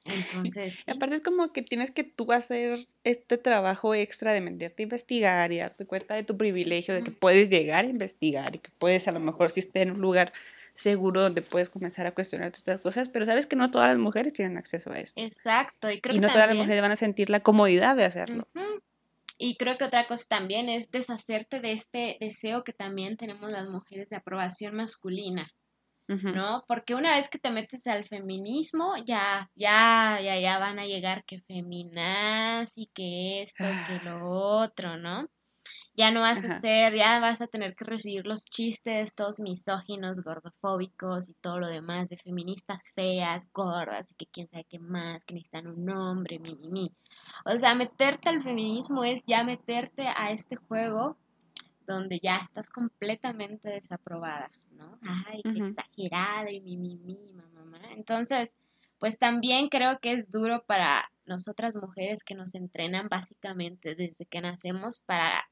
[0.05, 0.83] Entonces.
[0.87, 5.51] Aparte es como que tienes que tú hacer este trabajo extra de meterte a investigar
[5.51, 9.07] y darte cuenta de tu privilegio, de que puedes llegar a investigar y que puedes
[9.07, 10.31] a lo mejor si estés en un lugar
[10.73, 14.33] seguro donde puedes comenzar a cuestionar estas cosas, pero sabes que no todas las mujeres
[14.33, 15.19] tienen acceso a esto.
[15.21, 18.47] Exacto, y creo y no todas las mujeres van a sentir la comodidad de hacerlo.
[19.37, 23.67] Y creo que otra cosa también es deshacerte de este deseo que también tenemos las
[23.67, 25.51] mujeres de aprobación masculina.
[26.07, 26.63] ¿No?
[26.67, 31.25] Porque una vez que te metes al feminismo, ya, ya, ya, ya van a llegar
[31.25, 35.27] que feminas y que esto, que lo otro, ¿no?
[35.95, 40.23] Ya no vas a ser, ya vas a tener que recibir los chistes todos misóginos,
[40.23, 45.23] gordofóbicos y todo lo demás de feministas feas, gordas y que quién sabe qué más,
[45.23, 46.95] que necesitan un nombre, mi, mi, mi.
[47.45, 51.17] O sea, meterte al feminismo es ya meterte a este juego
[51.85, 54.99] donde ya estás completamente desaprobada, ¿no?
[55.01, 57.79] Ay, qué exagerada y mi, mi, mi, mamá.
[57.93, 58.51] Entonces,
[58.99, 64.41] pues también creo que es duro para nosotras mujeres que nos entrenan básicamente desde que
[64.41, 65.47] nacemos para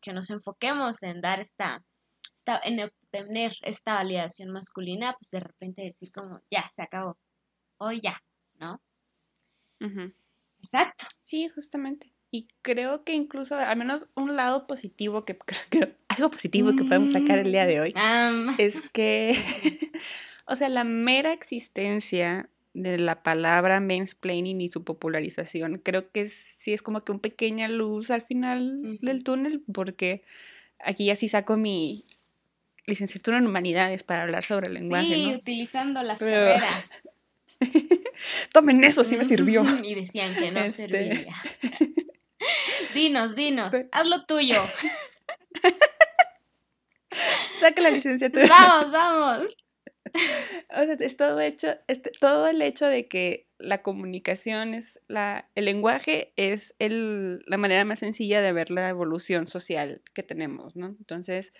[0.00, 1.82] que nos enfoquemos en dar esta,
[2.64, 7.16] en obtener esta validación masculina, pues de repente decir como, ya, se acabó,
[7.78, 8.22] hoy ya,
[8.58, 8.80] ¿no?
[10.58, 11.06] Exacto.
[11.18, 12.12] Sí, justamente.
[12.30, 15.38] Y creo que incluso, al menos un lado positivo que
[15.70, 19.34] creo que algo positivo que podemos sacar el día de hoy Am, es que,
[20.46, 26.72] o sea, la mera existencia de la palabra mansplaining y su popularización, creo que sí
[26.72, 30.22] es como que un pequeña luz al final del túnel, porque
[30.80, 32.04] aquí ya sí saco mi
[32.86, 35.36] licenciatura en humanidades para hablar sobre el lenguaje, sí, ¿no?
[35.36, 36.84] utilizando las Pero- carreras.
[38.52, 39.64] Tomen eso, sí me sirvió.
[39.82, 40.88] Y decían que no Este.
[40.88, 41.34] servía.
[42.94, 44.60] dinos, dinos, haz lo tuyo.
[47.60, 48.46] Saca la licenciatura.
[48.48, 49.56] Vamos, vamos.
[50.70, 51.76] O sea, es todo hecho,
[52.20, 57.84] todo el hecho de que la comunicación es la, el lenguaje es el, la manera
[57.84, 60.86] más sencilla de ver la evolución social que tenemos, ¿no?
[60.86, 61.52] Entonces,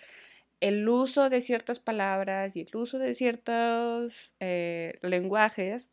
[0.61, 5.89] el uso de ciertas palabras y el uso de ciertos eh, lenguajes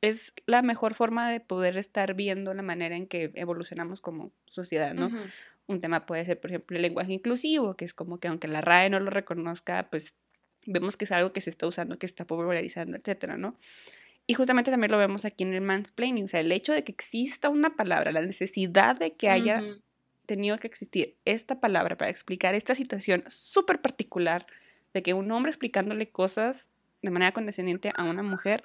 [0.00, 4.94] es la mejor forma de poder estar viendo la manera en que evolucionamos como sociedad,
[4.94, 5.10] ¿no?
[5.66, 8.60] Un tema puede ser, por ejemplo, el lenguaje inclusivo, que es como que aunque la
[8.60, 10.14] RAE no lo reconozca, pues
[10.64, 13.56] vemos que es algo que se está usando, que se está popularizando, etcétera, ¿no?
[14.26, 16.92] Y justamente también lo vemos aquí en el mansplaining, o sea, el hecho de que
[16.92, 19.62] exista una palabra, la necesidad de que haya
[20.26, 24.46] tenido que existir esta palabra para explicar esta situación súper particular
[24.92, 26.70] de que un hombre explicándole cosas
[27.02, 28.64] de manera condescendiente a una mujer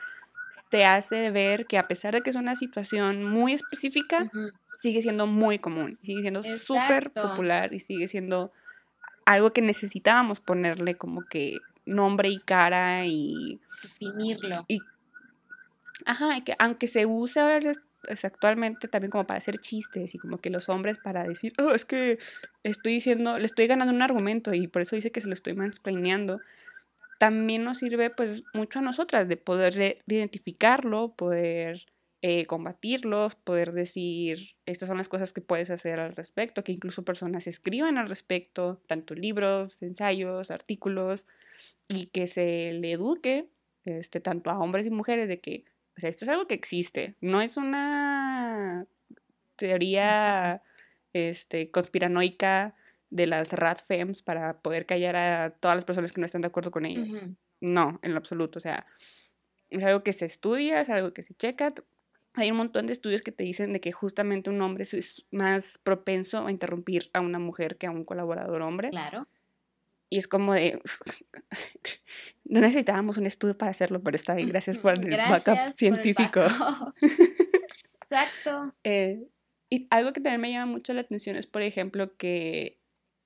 [0.71, 4.51] te hace ver que a pesar de que es una situación muy específica, Ujú.
[4.73, 8.53] sigue siendo muy común, sigue siendo súper popular y sigue siendo
[9.25, 14.59] algo que necesitábamos ponerle como que nombre y cara y, Definirlo.
[16.05, 20.15] ajá, y que aunque se use ahora es- es actualmente también como para hacer chistes
[20.15, 22.17] y como que los hombres para decir, oh, es que
[22.63, 25.53] estoy diciendo, le estoy ganando un argumento y por eso dice que se lo estoy
[25.55, 26.41] mansplaineando,
[27.21, 31.85] también nos sirve pues mucho a nosotras de poder identificarlo, poder
[32.23, 37.05] eh, combatirlos, poder decir, estas son las cosas que puedes hacer al respecto, que incluso
[37.05, 41.27] personas escriban al respecto, tanto libros, ensayos, artículos,
[41.87, 43.51] y que se le eduque
[43.85, 47.17] este, tanto a hombres y mujeres de que, o sea, esto es algo que existe,
[47.21, 48.87] no es una
[49.57, 50.63] teoría
[51.13, 52.73] este, conspiranoica
[53.11, 56.47] de las rat fems para poder callar a todas las personas que no están de
[56.47, 57.21] acuerdo con ellas.
[57.21, 57.35] Ujú.
[57.61, 58.57] No, en lo absoluto.
[58.57, 58.87] O sea,
[59.69, 61.69] es algo que se estudia, es algo que se checa.
[62.33, 65.77] Hay un montón de estudios que te dicen de que justamente un hombre es- más
[65.77, 68.89] propenso a interrumpir a una mujer que a un colaborador hombre.
[68.89, 69.27] Claro.
[70.09, 70.81] Y es como de...
[72.45, 74.47] no necesitábamos un estudio para hacerlo, pero está bien.
[74.49, 76.39] Gracias por el Gracias backup el científico.
[76.41, 76.95] backup.
[78.09, 78.75] Exacto.
[78.83, 79.27] Eh,
[79.69, 82.80] y algo que también me llama mucho la atención es, por ejemplo, que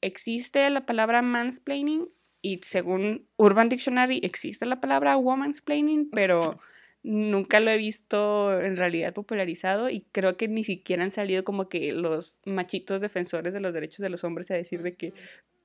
[0.05, 2.07] existe la palabra mansplaining
[2.41, 6.59] y según Urban Dictionary existe la palabra womansplaining, pero
[7.03, 11.69] nunca lo he visto en realidad popularizado y creo que ni siquiera han salido como
[11.69, 15.13] que los machitos defensores de los derechos de los hombres a decir de que.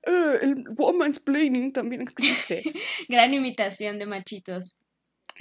[0.06, 2.62] "Ah, el womansplaining también existe.
[3.08, 4.80] Gran imitación de machitos.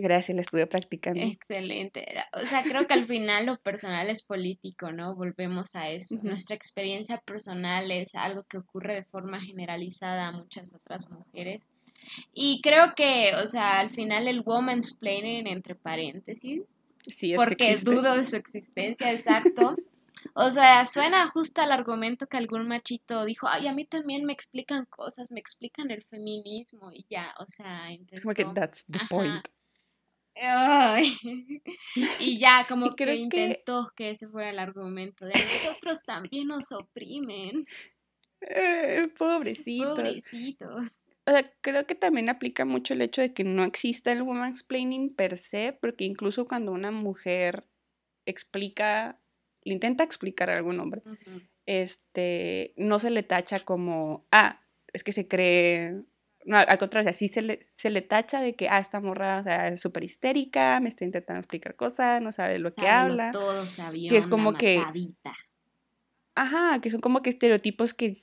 [0.01, 1.21] Gracias, la estuve practicando.
[1.21, 2.05] Excelente.
[2.41, 5.13] O sea, creo que al final lo personal es político, ¿no?
[5.13, 6.15] Volvemos a eso.
[6.23, 11.61] Nuestra experiencia personal es algo que ocurre de forma generalizada a muchas otras mujeres.
[12.33, 16.61] Y creo que, o sea, al final el woman's planning entre paréntesis,
[17.05, 19.75] Sí, es que porque dudo de su existencia, exacto.
[20.33, 24.33] O sea, suena justo al argumento que algún machito dijo, ay, a mí también me
[24.33, 28.85] explican cosas, me explican el feminismo y ya, o sea, Es como que intentó- that's
[28.85, 29.07] the Ajá.
[29.09, 29.47] point.
[32.19, 36.47] Y ya como Y creo que- intentó que ese fuera el argumento de nosotros también
[36.47, 37.65] nos oprimen,
[38.41, 39.95] Eh, pobrecitos.
[39.97, 40.85] pobrecitos.
[41.25, 45.13] O sea, creo que también aplica mucho el hecho de que no exista el womansplaining
[45.15, 47.65] per se, porque incluso cuando una mujer
[48.25, 49.19] explica,
[49.63, 51.03] le intenta explicar a algún hombre,
[51.67, 54.61] este, no se le tacha como, ah,
[54.93, 56.01] es que se cree,
[56.45, 58.99] no, al contrario, o sea, sí se le, se le tacha de que, ah, esta
[58.99, 62.87] morra, o sea, es súper histérica, me está intentando explicar cosas, no sabe lo que
[62.87, 63.31] habla.
[63.31, 63.63] todo,
[64.07, 64.81] que es como que-.
[66.35, 68.13] Ajá, que son como que estereotipos que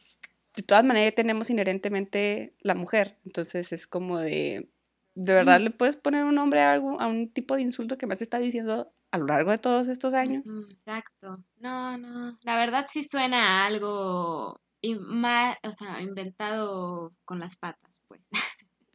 [0.56, 3.18] de todas maneras tenemos inherentemente la mujer.
[3.26, 4.70] Entonces es como de,
[5.14, 5.64] ¿de verdad Mm.
[5.64, 8.42] le puedes poner un nombre a, algo, a un tipo de insulto que has estado
[8.42, 10.44] diciendo a lo largo de todos estos años?
[10.70, 11.44] Exacto.
[11.58, 12.38] No, no.
[12.42, 14.60] La verdad sí suena a algo
[15.00, 17.85] ma- o sea, inventado con las patas.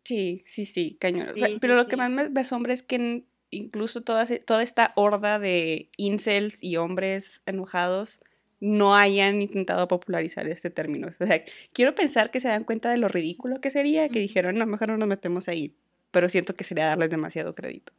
[0.04, 1.30] Sí, sí, sí, cañón.
[1.30, 4.40] O sea, Sí, Pero sí, lo que más me asombra es que incluso toda, se-
[4.40, 8.20] toda esta horda de incels y hombres enojados
[8.60, 11.08] no hayan intentado popularizar este término.
[11.08, 14.56] O sea, quiero pensar que se dan cuenta de lo ridículo que sería, que dijeron,
[14.56, 15.76] no, mejor no nos metemos ahí.
[16.12, 17.94] Pero siento que sería darles demasiado crédito.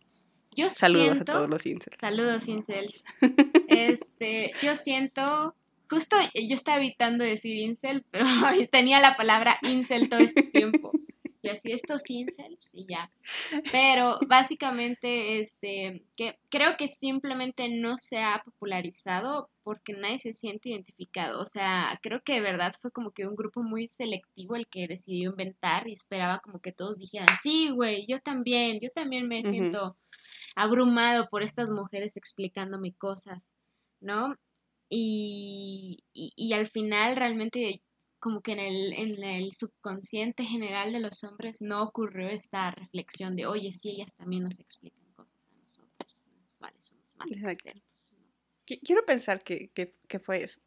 [0.54, 1.96] Yo Saludos siento, a todos los incels.
[2.00, 3.04] Saludos, incels.
[3.68, 5.54] Este, yo siento
[5.88, 8.24] justo yo estaba evitando decir incel, pero
[8.72, 10.92] tenía la palabra incel todo este tiempo.
[11.42, 13.10] Y así estos incels y ya.
[13.72, 20.70] Pero básicamente, este, que creo que simplemente no se ha popularizado porque nadie se siente
[20.70, 21.40] identificado.
[21.40, 24.86] O sea, creo que de verdad fue como que un grupo muy selectivo el que
[24.86, 29.42] decidió inventar y esperaba como que todos dijeran, sí, güey, yo también, yo también me
[29.42, 29.96] siento
[30.54, 33.42] abrumado por estas mujeres explicándome cosas,
[34.00, 34.36] ¿no?
[34.88, 37.82] Y, y, al final realmente
[38.22, 43.34] como que en el, en el subconsciente general de los hombres no ocurrió esta reflexión
[43.34, 46.16] de, oye, sí, ellas también nos explican cosas a nosotros,
[46.60, 47.72] vale, somos más Exacto.
[48.64, 50.60] Quiero pensar que, que, fue eso.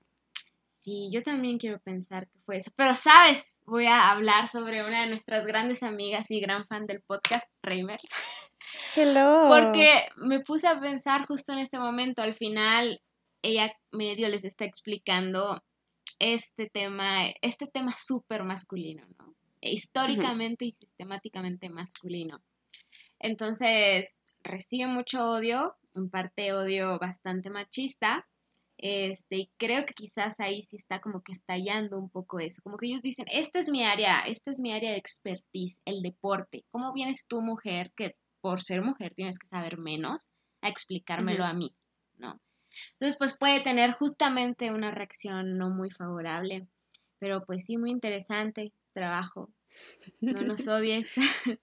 [0.80, 2.72] Sí, yo también quiero pensar que fue eso.
[2.76, 3.56] Pero, ¿sabes?
[3.66, 8.04] Voy a hablar sobre una de nuestras grandes amigas y gran fan del podcast, Reimers.
[8.98, 9.48] Hello.
[9.48, 13.02] Porque me puse a pensar justo en este momento, al final
[13.42, 15.64] ella medio les está explicando
[16.20, 19.36] este tema, este tema súper masculino, ¿no?
[19.62, 22.42] Históricamente y sistemáticamente masculino.
[23.20, 28.28] Entonces, recibe mucho odio, en parte odio bastante machista,
[28.78, 32.78] este, y creo que quizás ahí sí está como que estallando un poco eso, como
[32.78, 36.66] que ellos dicen, esta es mi área, esta es mi área de expertise, el deporte,
[36.72, 40.30] ¿cómo vienes tú mujer que por ser mujer tienes que saber menos
[40.62, 41.74] a explicármelo a mí,
[42.18, 42.40] ¿no?
[42.94, 46.68] Entonces, pues puede tener justamente una reacción no muy favorable,
[47.20, 49.50] pero pues sí, muy interesante trabajo.
[50.22, 51.14] No nos odies.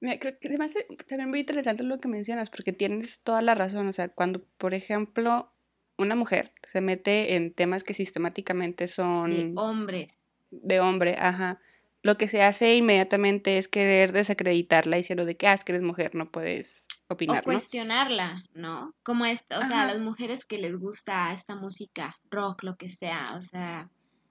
[0.00, 3.86] creo que me hace también muy interesante lo que mencionas, porque tienes toda la razón.
[3.88, 5.52] O sea, cuando, por ejemplo,
[5.98, 9.30] una mujer se mete en temas que sistemáticamente son...
[9.30, 10.08] De hombres.
[10.50, 11.60] De hombre, ajá
[12.02, 15.82] lo que se hace inmediatamente es querer desacreditarla diciendo de que, ah, es que eres
[15.82, 17.40] mujer, no puedes opinar.
[17.40, 18.94] O cuestionarla, ¿no?
[19.02, 23.34] Como esta, o sea, las mujeres que les gusta esta música, rock, lo que sea,
[23.36, 23.90] o sea,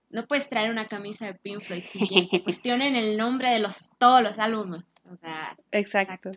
[0.09, 1.83] no puedes traer una camisa de Pink Floyd
[2.31, 5.55] que cuestionen el nombre de los, todos los álbumes, o sea.
[5.71, 6.31] Exacto.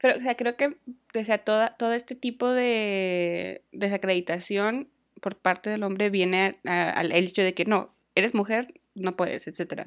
[0.00, 0.76] Pero, o sea, creo que,
[1.14, 4.88] o sea, toda, todo este tipo de desacreditación
[5.20, 9.86] por parte del hombre viene al hecho de que no, eres mujer, no puedes, etcétera.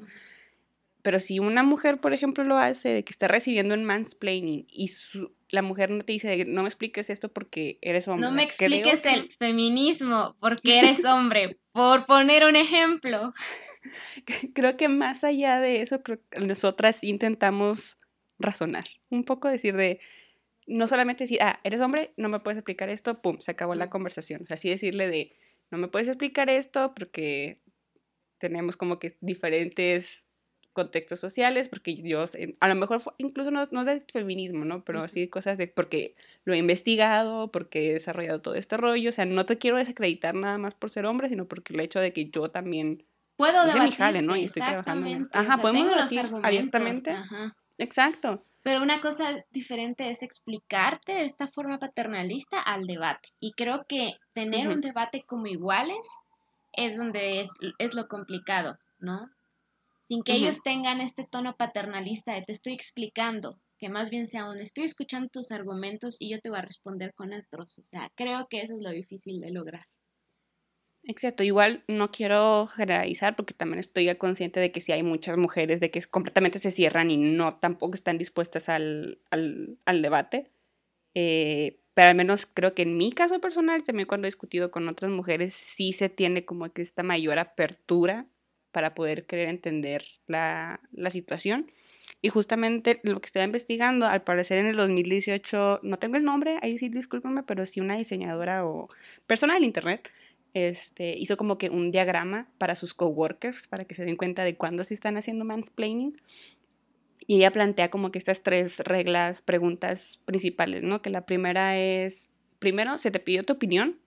[1.01, 4.91] Pero si una mujer, por ejemplo, lo hace, de que está recibiendo un mansplaining y
[5.51, 8.27] la mujer no te dice, no me expliques esto porque eres hombre.
[8.27, 13.33] No me expliques el feminismo porque eres hombre, por poner un ejemplo.
[14.53, 16.01] Creo que más allá de eso,
[16.39, 17.97] nosotras intentamos
[18.39, 19.99] razonar, un poco decir de,
[20.67, 23.89] no solamente decir, ah, eres hombre, no me puedes explicar esto, pum, se acabó la
[23.89, 24.43] conversación.
[24.43, 25.35] O sea, así decirle de,
[25.69, 27.61] no me puedes explicar esto porque
[28.37, 30.27] tenemos como que diferentes
[30.73, 32.23] contextos sociales, porque yo,
[32.59, 34.83] a lo mejor incluso no, no de feminismo, ¿no?
[34.83, 36.13] Pero así cosas de, porque
[36.45, 40.35] lo he investigado, porque he desarrollado todo este rollo, o sea, no te quiero desacreditar
[40.35, 43.05] nada más por ser hombre, sino porque el hecho de que yo también...
[43.35, 44.35] Puedo debatir, ¿no?
[44.35, 47.15] Y estoy trabajando en Ajá, podemos debatir abiertamente.
[47.77, 48.45] Exacto.
[48.63, 53.29] Pero una cosa diferente es explicarte de esta forma paternalista al debate.
[53.39, 56.07] Y creo que tener un debate como iguales
[56.73, 59.29] es donde es, es lo complicado, ¿no?
[60.11, 64.49] Sin que ellos tengan este tono paternalista de te estoy explicando, que más bien sea
[64.49, 67.79] un estoy escuchando tus argumentos y yo te voy a responder con otros.
[67.79, 69.85] O sea, creo que eso es lo difícil de lograr.
[71.05, 75.79] Exacto, igual no quiero generalizar porque también estoy consciente de que si hay muchas mujeres
[75.79, 80.51] de que completamente se cierran y no tampoco están dispuestas al, al, al debate.
[81.15, 84.89] Eh, pero al menos creo que en mi caso personal, también cuando he discutido con
[84.89, 88.27] otras mujeres, sí se tiene como que esta mayor apertura
[88.71, 91.67] para poder querer entender la, la situación.
[92.21, 96.57] Y justamente lo que estaba investigando, al parecer en el 2018, no tengo el nombre,
[96.61, 98.89] ahí sí discúlpenme, pero sí una diseñadora o
[99.27, 100.11] persona del internet
[100.53, 104.55] este, hizo como que un diagrama para sus coworkers, para que se den cuenta de
[104.55, 106.21] cuándo se están haciendo mansplaining.
[107.27, 111.01] Y ella plantea como que estas tres reglas, preguntas principales, ¿no?
[111.01, 113.99] Que la primera es, primero, ¿se te pidió tu opinión?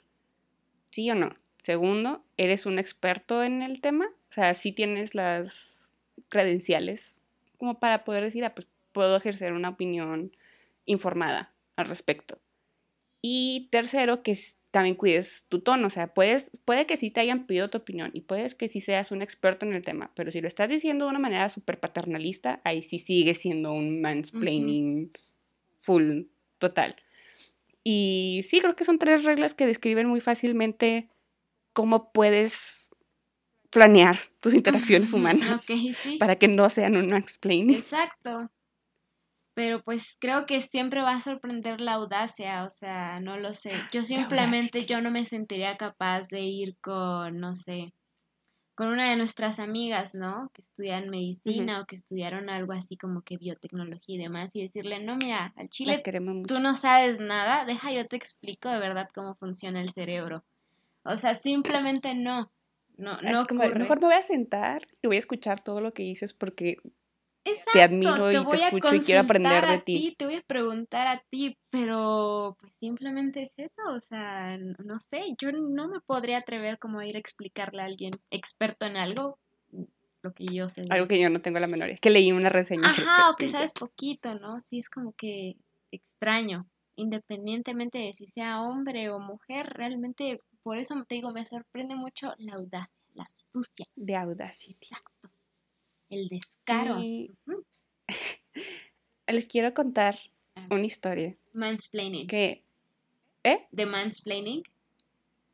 [0.90, 1.34] ¿Sí o no?
[1.62, 4.06] Segundo, ¿eres un experto en el tema?
[4.34, 5.92] O sea, ¿sí tienes las
[6.28, 7.20] credenciales
[7.56, 10.36] como para poder decir, ah, pues puedo ejercer una opinión
[10.86, 12.40] informada al respecto.
[13.22, 14.36] Y tercero, que
[14.72, 18.10] también cuides tu tono, o sea, puedes, puede que sí te hayan pedido tu opinión
[18.12, 21.04] y puedes que sí seas un experto en el tema, pero si lo estás diciendo
[21.04, 25.12] de una manera súper paternalista, ahí sí sigue siendo un mansplaining
[25.76, 26.22] full,
[26.58, 26.96] total.
[27.84, 31.08] Y sí, creo que son tres reglas que describen muy fácilmente
[31.72, 32.83] cómo puedes
[33.74, 35.66] planear tus interacciones humanas
[36.20, 37.76] para que no sean un mansplaining.
[37.76, 38.48] Exacto.
[39.54, 43.72] pero pues creo que siempre va a sorprender la audacia, o sea, no lo sé.
[43.92, 47.92] Yo simplemente yo no me sentiría capaz de ir con, no sé,
[48.76, 50.50] con una de nuestras amigas, ¿no?
[50.52, 55.04] Que estudian medicina o que estudiaron algo así como que biotecnología y demás y decirle,
[55.04, 56.00] no, mira, al chile
[56.46, 60.44] tú no sabes nada, deja yo te explico de verdad cómo funciona el cerebro.
[61.04, 62.50] O sea, simplemente no.
[62.96, 66.04] No, no como, mejor me voy a sentar y voy a escuchar todo lo que
[66.04, 66.76] dices porque
[67.72, 70.14] te admiro y te escucho y quiero aprender de ti.
[70.16, 75.34] Te voy a preguntar a ti, pero pues simplemente es eso, o sea, no sé,
[75.38, 79.38] yo no me podría atrever como a ir a explicarle a alguien experto en algo
[80.22, 80.82] lo que yo sé.
[80.88, 82.88] Algo que yo no tengo la menor idea, que leí una reseña.
[82.88, 84.60] Ajá, o que sabes poquito, ¿no?
[84.60, 85.56] Sí, es como que
[85.90, 86.66] extraño,
[86.96, 92.34] independientemente de si sea hombre o mujer, realmente, por eso te digo, me sorprende mucho
[92.38, 93.84] la audacia, la astucia.
[93.94, 94.72] De audacia.
[94.72, 95.30] Exacto
[96.14, 96.98] el descaro.
[99.26, 100.18] Les quiero contar
[100.54, 100.66] ah.
[100.70, 101.36] una historia.
[101.52, 102.26] Mansplaining.
[102.26, 102.62] Que,
[103.42, 103.66] ¿Eh?
[103.72, 104.62] ¿De mansplaining?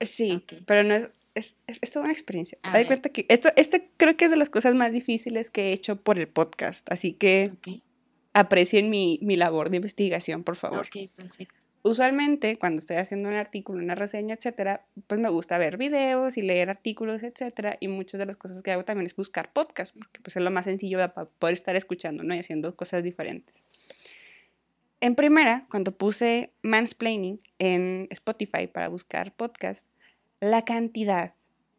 [0.01, 2.59] Sí, pero no es, es, es, toda una experiencia.
[2.63, 5.73] Hay cuenta que esto, este creo que es de las cosas más difíciles que he
[5.73, 7.53] hecho por el podcast, así que
[8.33, 10.87] aprecien mi, mi labor de investigación, por favor.
[10.87, 15.77] Ok, perfecto usualmente cuando estoy haciendo un artículo, una reseña, etcétera, pues me gusta ver
[15.77, 19.53] videos y leer artículos, etcétera, y muchas de las cosas que hago también es buscar
[19.53, 22.35] podcasts, porque pues es lo más sencillo para poder estar escuchando, ¿no?
[22.35, 23.65] Y haciendo cosas diferentes.
[25.01, 29.87] En primera, cuando puse mansplaining en Spotify para buscar podcasts,
[30.41, 31.35] la cantidad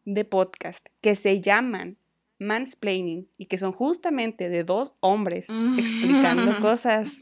[0.05, 1.97] de podcasts que se llaman
[2.39, 5.47] mansplaining y que son justamente de dos hombres
[5.77, 7.19] explicando cosas.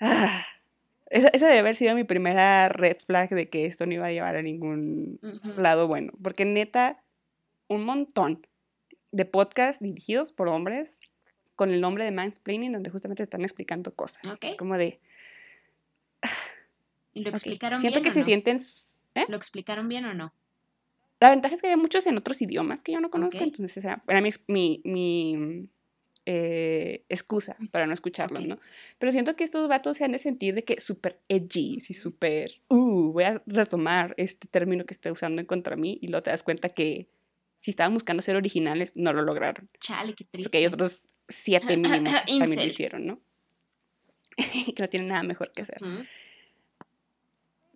[0.00, 0.44] Ah,
[1.10, 4.36] esa, debe haber sido mi primera red flag de que esto no iba a llevar
[4.36, 5.18] a ningún
[5.56, 6.12] lado bueno.
[6.22, 7.02] Porque neta,
[7.68, 8.46] un montón
[9.12, 10.92] de podcasts dirigidos por hombres
[11.56, 14.22] con el nombre de mansplaining, donde justamente están explicando cosas.
[14.40, 15.00] Es como de.
[17.14, 18.58] ¿Y lo explicaron Siento que se sienten.
[19.14, 19.24] ¿eh?
[19.28, 20.34] ¿Lo explicaron bien o no?
[21.20, 24.04] La ventaja es que hay muchos en otros idiomas que yo no conozco, entonces era,
[24.06, 25.68] era mi, mi
[26.30, 28.58] eh, excusa para no escucharlos, ¿no?
[28.98, 32.50] Pero siento que estos vatos se han de sentir de que súper edgy y súper,
[32.68, 36.28] uh, voy a retomar este término que está usando en contra mí y luego te
[36.28, 37.08] das cuenta que
[37.56, 39.70] si estaban buscando ser originales, no lo lograron.
[39.80, 40.42] Chale, qué triste.
[40.50, 43.20] Porque hay otros siete mínimos también lo hicieron, ¿no?
[44.76, 45.78] que no tienen nada mejor que hacer.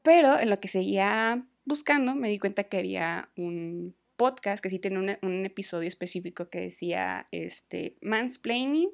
[0.03, 4.79] Pero en lo que seguía buscando, me di cuenta que había un podcast que sí
[4.79, 8.91] tiene un, episodio específico que decía este, mansplaining,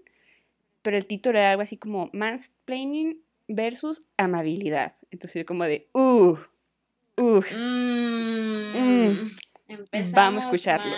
[0.82, 4.96] pero el título era algo así como mansplaining versus amabilidad.
[5.10, 6.36] Entonces como de, uh,
[7.16, 9.30] uh, mm,
[10.12, 10.94] vamos a escucharlo.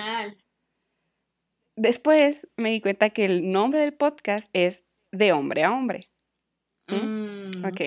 [1.76, 6.10] Después me di cuenta que el nombre del podcast es De hombre a hombre.
[6.88, 7.64] ¿Mm?
[7.64, 7.80] Ok.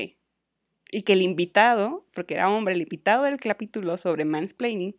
[0.91, 4.95] Y que el invitado, porque era hombre, el invitado del capítulo sobre mansplaining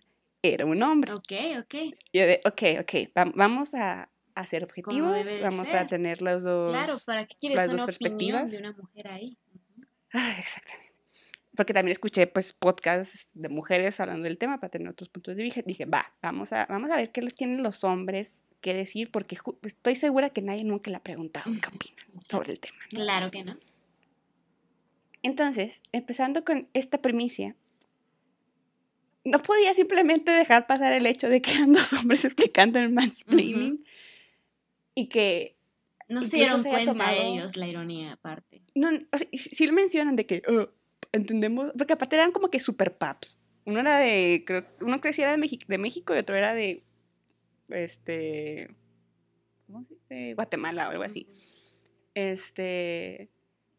[0.52, 1.12] era un hombre.
[1.12, 1.74] Ok, ok.
[2.12, 7.24] Yo de, ok, ok, vamos a, hacer objetivos, vamos a tener las dos, claro, ¿para
[7.26, 8.50] qué quieres las dos perspectivas.
[8.50, 9.38] de una mujer ahí?
[10.12, 10.92] Ah, exactamente.
[11.56, 15.42] Porque también escuché pues podcasts de mujeres hablando del tema para tener otros puntos de
[15.44, 15.62] vista.
[15.64, 19.38] Dije, va, vamos a, vamos a ver qué les tienen los hombres que decir, porque
[19.62, 22.78] estoy segura que nadie nunca le ha preguntado qué opinan sobre el tema.
[22.90, 23.54] Claro que no.
[25.22, 27.56] Entonces, empezando con esta primicia,
[29.24, 33.84] no podía simplemente dejar pasar el hecho de que eran dos hombres explicando el mansplaining
[34.94, 35.56] y que
[36.08, 38.62] no se dieron cuenta ellos la ironía aparte.
[38.74, 40.68] No, o sea, sí mencionan de que oh,
[41.12, 43.38] entendemos, porque aparte eran como que super paps.
[43.64, 46.84] Uno era de, creo, uno crecía de, México, de México y otro era de,
[47.68, 48.74] este,
[49.66, 50.34] ¿cómo se dice?
[50.34, 51.26] Guatemala o algo así.
[52.14, 53.30] Este,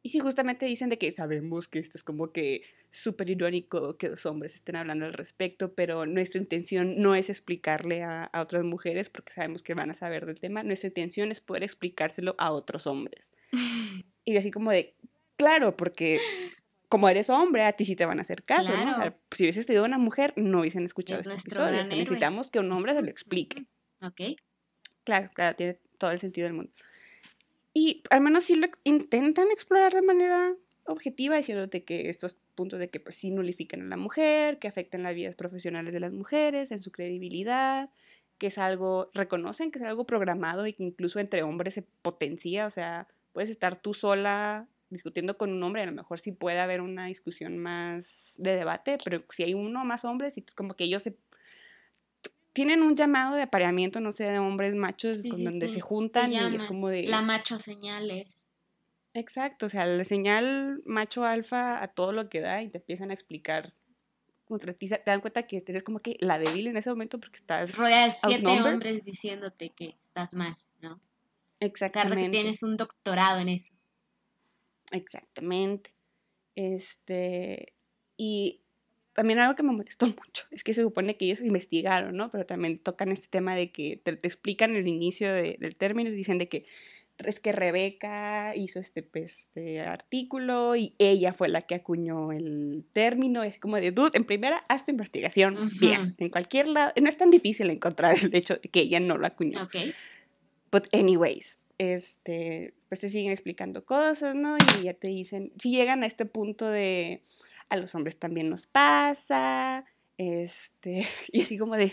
[0.05, 4.07] y sí, justamente dicen de que sabemos que esto es como que súper irónico que
[4.07, 9.09] dos hombres estén hablando al respecto, pero nuestra intención no es explicarle a, otras mujeres
[9.09, 12.85] porque sabemos que van a saber del tema, nuestra intención es poder explicárselo a otros
[12.85, 13.31] hombres.
[14.25, 14.93] y así como de,
[15.37, 16.19] claro, porque
[16.87, 18.95] como eres hombre, a ti sí te van a hacer caso, ¿no?
[19.31, 21.83] si hubieses tenido una mujer, no hubiesen escuchado este episodio.
[21.83, 23.65] necesitamos que un hombre se lo explique.
[24.03, 24.21] Ok.
[25.03, 26.71] Claro, claro, tiene todo el sentido del mundo.
[27.77, 30.55] Y al menos sí lo intentan explorar de manera
[30.85, 35.03] objetiva, diciéndote que estos puntos de que pues sí nulifican a la mujer, que afectan
[35.03, 37.89] las vidas profesionales de las mujeres, en su credibilidad,
[38.37, 42.65] que es algo, reconocen que es algo programado y que incluso entre hombres se potencia,
[42.65, 46.59] o sea, puedes estar tú sola discutiendo con un hombre, a lo mejor sí puede
[46.59, 50.85] haber una discusión más de debate, pero si hay uno más hombres, es como que
[50.85, 51.17] ellos se
[52.55, 56.37] tienen un llamado de apareamiento, no sé, de hombres machos, con donde se juntan y
[56.37, 57.03] es como de...
[57.03, 58.47] La macho señales.
[59.13, 63.11] Exacto, o sea, la señal macho alfa a todo lo que da y te empiezan
[63.11, 63.73] a explicar
[64.45, 67.37] contra ti, te dan cuenta que eres como que la débil en ese momento porque
[67.37, 71.01] estás Rodea de siete hombres diciéndote que estás mal, ¿no?
[71.59, 72.13] Exactamente.
[72.15, 73.73] O sea, que tienes un doctorado en eso.
[74.91, 75.93] Exactamente.
[76.55, 77.73] Este,
[78.15, 78.61] y
[79.15, 82.29] también algo que me molestó mucho es que se supone que ellos investigaron, ¿no?
[82.29, 86.37] Pero también tocan este tema de que te, explican el inicio del término y dicen
[86.37, 86.65] de que
[87.17, 93.41] es que Rebeca hizo este, este artículo y ella fue la que acuñó el término.
[93.41, 96.15] Es como de, dude, en primera, haz tu investigación bien.
[96.17, 99.27] En cualquier lado, no es tan difícil encontrar el hecho de que ella no lo
[99.27, 99.63] acuñó.
[99.63, 99.77] Ok.
[100.73, 104.57] But anyways, este, pues te siguen explicando cosas, ¿no?
[104.57, 107.21] Y ya te dicen, si llegan a este punto de,
[107.69, 109.85] a los hombres también nos pasa,
[110.17, 111.91] este, y así como de,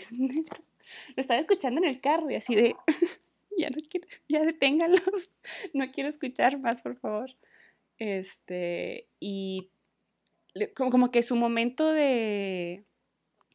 [1.15, 2.75] lo estaba escuchando en el carro y así de,
[3.57, 5.29] ya no quiero, ya deténganlos,
[5.73, 7.31] no quiero escuchar más, por favor.
[7.99, 9.69] Este, y
[10.75, 12.83] como, que su momento de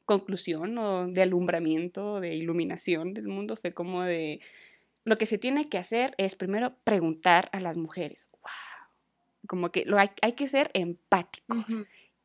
[0.05, 4.41] conclusión o de alumbramiento, de iluminación del mundo fue como de,
[5.05, 8.29] lo que se tiene que hacer es primero preguntar a las mujeres.
[8.33, 8.51] Wow.
[9.47, 11.65] Como que hay, hay que ser empáticos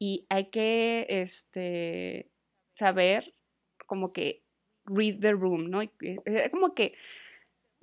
[0.04, 2.30] y hay que este,
[2.74, 3.34] saber
[3.86, 4.43] como que
[4.84, 5.80] read the room, ¿no?
[6.51, 6.93] Como que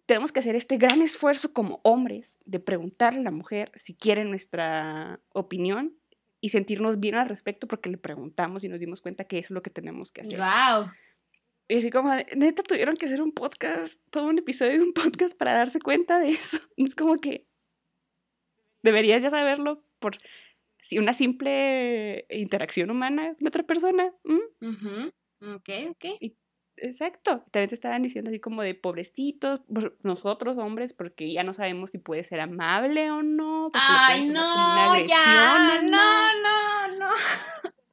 [0.05, 4.27] tenemos que hacer este gran esfuerzo como hombres de preguntarle a la mujer si quiere
[4.27, 5.97] nuestra opinión
[6.43, 9.55] y sentirnos bien al respecto porque le preguntamos y nos dimos cuenta que eso es
[9.55, 10.39] lo que tenemos que hacer.
[10.39, 10.91] ¡Wow!
[11.68, 15.35] Y así como, neta, tuvieron que hacer un podcast, todo un episodio de un podcast
[15.39, 16.59] para darse cuenta de eso.
[16.77, 17.47] Es como que
[18.83, 20.16] deberías ya saberlo por
[20.83, 24.12] si una simple interacción humana con otra persona.
[25.43, 26.05] Ok, ok.
[26.83, 27.45] Exacto.
[27.51, 29.62] También te estaban diciendo así como de pobrecitos,
[30.03, 33.70] nosotros hombres, porque ya no sabemos si puede ser amable o no.
[33.74, 35.89] Ay, no, ya, no,
[36.43, 37.09] no, no.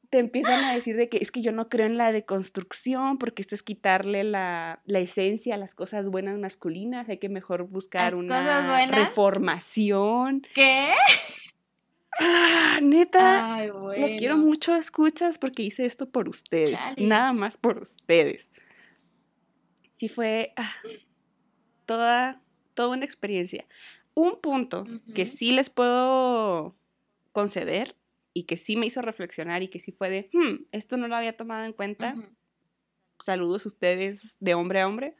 [0.09, 3.41] Te empiezan a decir de que es que yo no creo en la deconstrucción, porque
[3.41, 8.15] esto es quitarle la, la esencia a las cosas buenas masculinas, hay que mejor buscar
[8.15, 10.43] una reformación.
[10.55, 10.93] ¿Qué?
[12.19, 18.49] Ah, neta, los quiero mucho, escuchas, porque hice esto por ustedes, nada más por ustedes
[19.97, 20.71] sí fue ah,
[21.85, 22.41] toda,
[22.75, 23.67] toda una experiencia.
[24.13, 26.77] Un punto que sí les puedo
[27.31, 27.95] conceder
[28.33, 31.15] y que sí me hizo reflexionar y que sí fue de, hmm, esto no lo
[31.15, 32.15] había tomado en cuenta.
[33.23, 35.15] Saludos a ustedes de hombre a hombre.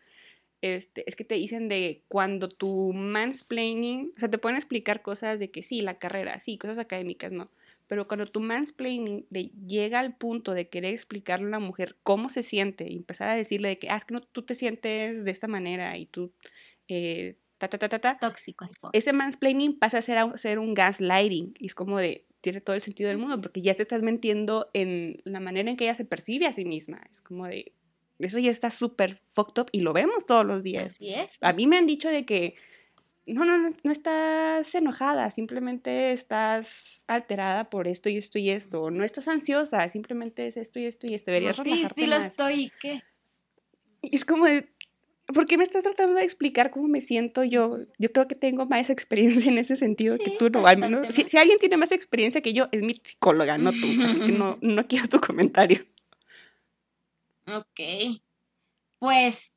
[0.61, 5.37] Este, es que te dicen de cuando tu mansplaining, o sea, te pueden explicar cosas
[5.39, 7.51] de que sí, la carrera, sí, cosas académicas, no.
[7.87, 12.29] Pero cuando tu mansplaining de, llega al punto de querer explicarle a una mujer cómo
[12.29, 15.23] se siente y empezar a decirle de que, ah, es que no, tú te sientes
[15.23, 16.33] de esta manera y tú,
[16.87, 18.17] eh, ta, ta, ta, ta, ta.
[18.19, 18.67] Tóxico.
[18.93, 22.75] Ese mansplaining pasa a ser, a ser un gaslighting y es como de, tiene todo
[22.75, 25.95] el sentido del mundo porque ya te estás mintiendo en la manera en que ella
[25.95, 27.01] se percibe a sí misma.
[27.11, 27.73] Es como de,
[28.19, 30.95] eso ya está súper fucked up y lo vemos todos los días.
[30.95, 31.29] Así es.
[31.41, 32.55] A mí me han dicho de que
[33.27, 38.89] no, no, no, no estás enojada, simplemente estás alterada por esto y esto y esto.
[38.89, 41.31] No estás ansiosa, simplemente es esto y esto y esto.
[41.31, 43.01] Deberías sí, sí lo estoy, ¿qué?
[44.01, 44.69] Y es como de,
[45.33, 47.79] ¿por qué me estás tratando de explicar cómo me siento yo?
[47.97, 51.13] Yo creo que tengo más experiencia en ese sentido que tú, no, al menos.
[51.13, 53.87] Si, si, alguien tiene más experiencia que yo, es mi psicóloga, no tú.
[54.03, 55.85] así que no, no quiero tu comentario.
[57.47, 57.79] Ok.
[58.99, 59.51] Pues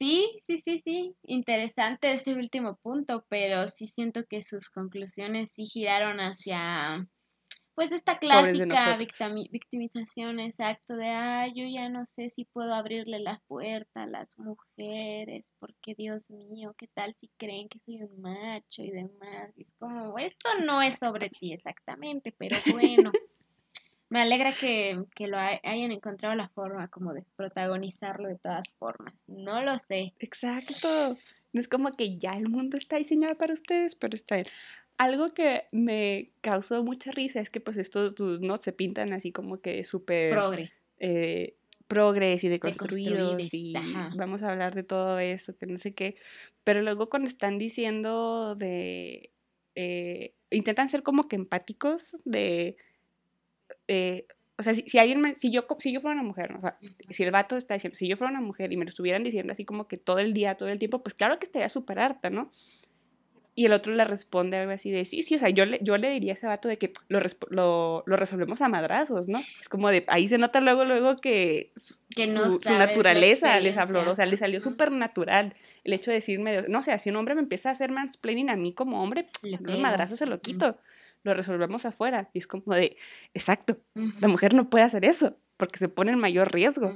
[0.00, 5.66] Sí, sí, sí, sí, interesante ese último punto, pero sí siento que sus conclusiones sí
[5.66, 7.08] giraron hacia,
[7.74, 8.96] pues, esta clásica
[9.50, 14.38] victimización, exacto, de, ah, yo ya no sé si puedo abrirle la puerta a las
[14.38, 19.52] mujeres, porque Dios mío, ¿qué tal si creen que soy un macho y demás?
[19.58, 23.16] es como, esto no es sobre ti exactamente, pero bueno.
[24.08, 29.14] Me alegra que, lo hayan encontrado la forma como de protagonizarlo de todas formas.
[29.26, 30.14] No lo sé.
[30.18, 31.16] Exacto.
[31.52, 34.46] No es como que ya el mundo está diseñado para ustedes, pero está bien.
[34.98, 39.32] Algo que me causó mucha risa es que pues estos tus no se pintan así
[39.32, 40.32] como que súper...
[40.32, 40.72] Progre.
[40.98, 41.56] Eh,
[41.88, 43.72] progres y deconstruidos y
[44.16, 46.16] vamos a hablar de todo eso, que no sé qué.
[46.64, 49.32] Pero luego cuando están diciendo de...
[49.74, 52.76] Eh, intentan ser como que empáticos de
[53.88, 54.26] eh,
[54.58, 56.78] o sea, si, alguien me, si yo, si yo fuera una mujer, o sea,
[57.10, 59.52] si el vato está diciendo, si yo fuera una mujer y me lo estuvieran diciendo
[59.52, 62.30] así como que todo el día, todo el tiempo, pues claro que estaría súper harta,
[62.30, 62.50] ¿no?
[63.58, 65.96] Y el otro le responde algo así de, sí, sí, o sea, yo le, yo
[65.96, 69.40] le diría a ese vato de que lo, lo, lo resolvemos a madrazos, ¿no?
[69.60, 71.72] Es como de, ahí se nota luego, luego que,
[72.10, 76.10] que no su, su naturaleza les habló, o sea, le salió súper natural el hecho
[76.10, 79.02] de decirme, no sé, si un hombre me empieza a hacer mansplaining a mí como
[79.02, 80.78] hombre, los madrazos se lo quito,
[81.26, 82.30] lo resolvemos afuera.
[82.32, 82.96] Y es como de,
[83.34, 86.94] exacto, la mujer no puede hacer eso, porque se pone en mayor riesgo.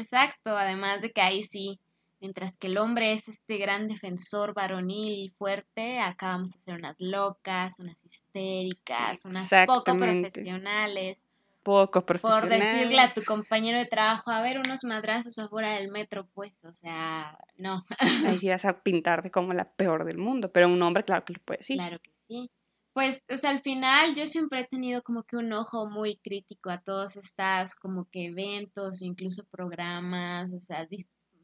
[0.00, 1.78] exacto, además de que ahí sí
[2.22, 6.76] Mientras que el hombre es este gran defensor varonil y fuerte, acá vamos a ser
[6.76, 11.18] unas locas, unas histéricas, unas poco profesionales.
[11.64, 12.50] Poco profesionales.
[12.50, 16.52] Por decirle a tu compañero de trabajo, a ver, unos madrazos afuera del metro, pues,
[16.64, 17.84] o sea, no.
[17.98, 21.32] Ahí sí vas a pintarte como la peor del mundo, pero un hombre, claro que
[21.32, 21.78] lo puede decir.
[21.78, 22.48] Claro que sí.
[22.92, 26.68] Pues, o sea, al final yo siempre he tenido como que un ojo muy crítico
[26.68, 30.86] a todos estas como que eventos, incluso programas, o sea,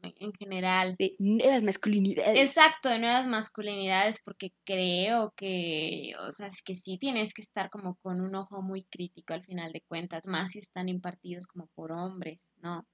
[0.03, 0.95] en general.
[0.97, 2.37] De nuevas masculinidades.
[2.37, 7.71] Exacto, de nuevas masculinidades, porque creo que, o sea, es que sí tienes que estar
[7.71, 11.67] como con un ojo muy crítico al final de cuentas, más si están impartidos como
[11.73, 12.85] por hombres, ¿no?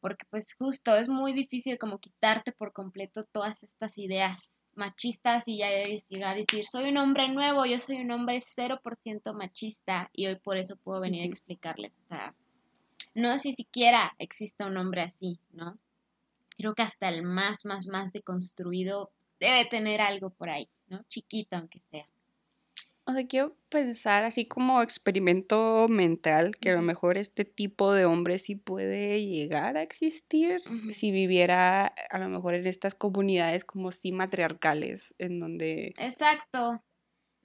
[0.00, 5.58] Porque pues justo es muy difícil como quitarte por completo todas estas ideas machistas y
[5.58, 5.68] ya
[6.08, 10.36] llegar y decir, soy un hombre nuevo, yo soy un hombre 0% machista y hoy
[10.36, 12.34] por eso puedo venir a explicarles, o sea,
[13.14, 15.78] no si siquiera existe un hombre así, ¿no?
[16.56, 21.02] creo que hasta el más, más, más deconstruido debe tener algo por ahí, ¿no?
[21.08, 22.08] Chiquito aunque sea.
[23.06, 28.04] O sea, quiero pensar así como experimento mental, que a lo mejor este tipo de
[28.04, 33.92] hombre sí puede llegar a existir si viviera a lo mejor en estas comunidades como
[33.92, 35.94] sí matriarcales, en donde...
[35.98, 36.82] Exacto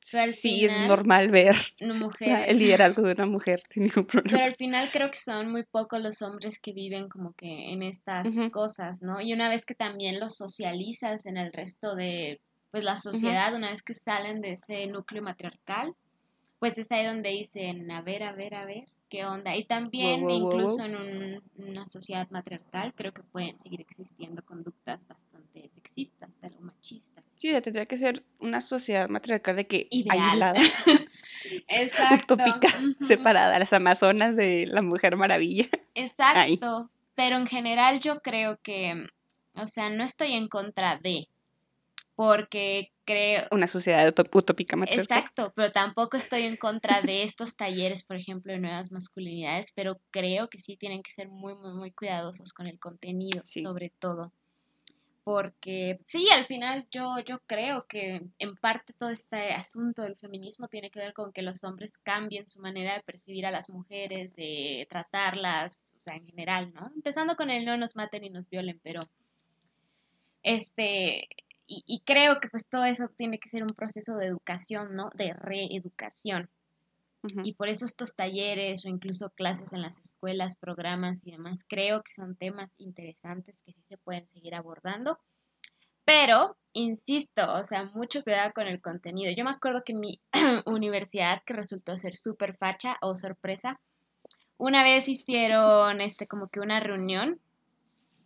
[0.01, 1.55] sí es normal ver
[2.19, 4.37] el liderazgo de una mujer sin ningún problema.
[4.37, 7.83] Pero al final creo que son muy pocos los hombres que viven como que en
[7.83, 9.21] estas cosas, ¿no?
[9.21, 12.41] Y una vez que también los socializas en el resto de
[12.71, 15.93] pues la sociedad, una vez que salen de ese núcleo matriarcal,
[16.59, 19.55] pues es ahí donde dicen, a ver, a ver, a ver, qué onda.
[19.55, 26.29] Y también incluso en una sociedad matriarcal creo que pueden seguir existiendo conductas bastante sexistas,
[26.41, 27.25] algo machistas.
[27.35, 30.53] Sí, tendría que ser una sociedad matriarcal de que aislada.
[31.67, 32.35] Exacto.
[32.35, 32.69] Utópica,
[33.07, 35.65] separada, las amazonas de la Mujer Maravilla.
[35.95, 36.91] Exacto.
[37.15, 39.07] Pero en general yo creo que,
[39.55, 41.27] o sea, no estoy en contra de,
[42.15, 43.47] porque creo...
[43.51, 45.19] Una sociedad utópica matriarcal.
[45.19, 49.99] Exacto, pero tampoco estoy en contra de estos talleres, por ejemplo, de nuevas masculinidades, pero
[50.11, 54.31] creo que sí tienen que ser muy, muy, muy cuidadosos con el contenido, sobre todo
[55.23, 60.67] porque sí, al final yo, yo creo que en parte todo este asunto del feminismo
[60.67, 64.33] tiene que ver con que los hombres cambien su manera de percibir a las mujeres,
[64.35, 66.91] de tratarlas, o sea, en general, ¿no?
[66.95, 69.01] Empezando con el no nos maten y nos violen, pero
[70.41, 71.27] este,
[71.71, 75.09] y, y creo que pues todo eso tiene que ser un proceso de educación, ¿no?
[75.15, 76.49] De reeducación.
[77.43, 82.01] Y por eso estos talleres o incluso clases en las escuelas, programas y demás, creo
[82.01, 85.19] que son temas interesantes que sí se pueden seguir abordando.
[86.03, 89.31] Pero, insisto, o sea, mucho cuidado con el contenido.
[89.37, 90.19] Yo me acuerdo que en mi
[90.65, 93.79] universidad, que resultó ser súper facha o sorpresa,
[94.57, 97.39] una vez hicieron este como que una reunión,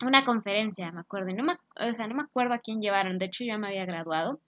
[0.05, 1.33] una conferencia, me acuerdo.
[1.35, 3.17] No me, o sea, no me acuerdo a quién llevaron.
[3.17, 4.39] De hecho, yo ya me había graduado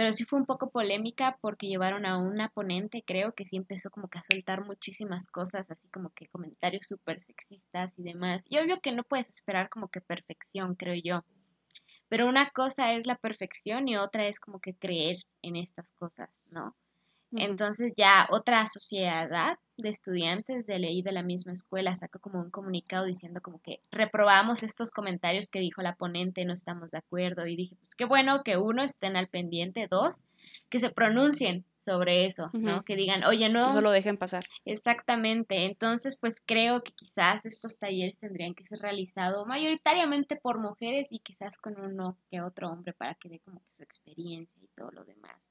[0.00, 3.90] pero sí fue un poco polémica porque llevaron a una ponente, creo que sí empezó
[3.90, 8.42] como que a soltar muchísimas cosas, así como que comentarios súper sexistas y demás.
[8.48, 11.22] Y obvio que no puedes esperar como que perfección, creo yo.
[12.08, 16.30] Pero una cosa es la perfección y otra es como que creer en estas cosas,
[16.50, 16.74] ¿no?
[17.32, 22.50] Entonces ya otra sociedad de estudiantes de ley de la misma escuela sacó como un
[22.50, 27.46] comunicado diciendo como que reprobamos estos comentarios que dijo la ponente, no estamos de acuerdo
[27.46, 30.26] y dije, pues qué bueno que uno estén al pendiente, dos,
[30.68, 32.84] que se pronuncien sobre eso, ¿no?
[32.84, 33.62] Que digan, oye, no.
[33.62, 34.44] No lo dejen pasar.
[34.64, 35.64] Exactamente.
[35.64, 41.20] Entonces, pues creo que quizás estos talleres tendrían que ser realizados mayoritariamente por mujeres y
[41.20, 44.90] quizás con uno que otro hombre para que dé como que su experiencia y todo
[44.92, 45.49] lo demás.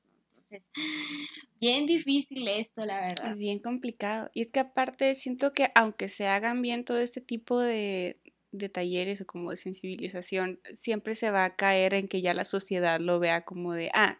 [1.59, 3.33] Bien difícil esto, la verdad.
[3.33, 4.29] Es bien complicado.
[4.33, 8.17] Y es que aparte siento que aunque se hagan bien todo este tipo de,
[8.51, 12.45] de talleres o como de sensibilización, siempre se va a caer en que ya la
[12.45, 14.17] sociedad lo vea como de, ah,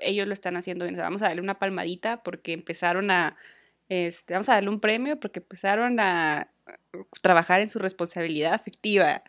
[0.00, 3.36] ellos lo están haciendo bien, vamos a darle una palmadita porque empezaron a,
[3.88, 6.52] este, vamos a darle un premio porque empezaron a
[7.22, 9.22] trabajar en su responsabilidad afectiva.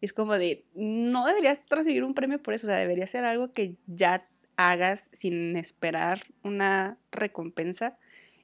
[0.00, 3.52] es como de, no deberías recibir un premio por eso, o sea, debería ser algo
[3.52, 7.98] que ya hagas sin esperar una recompensa.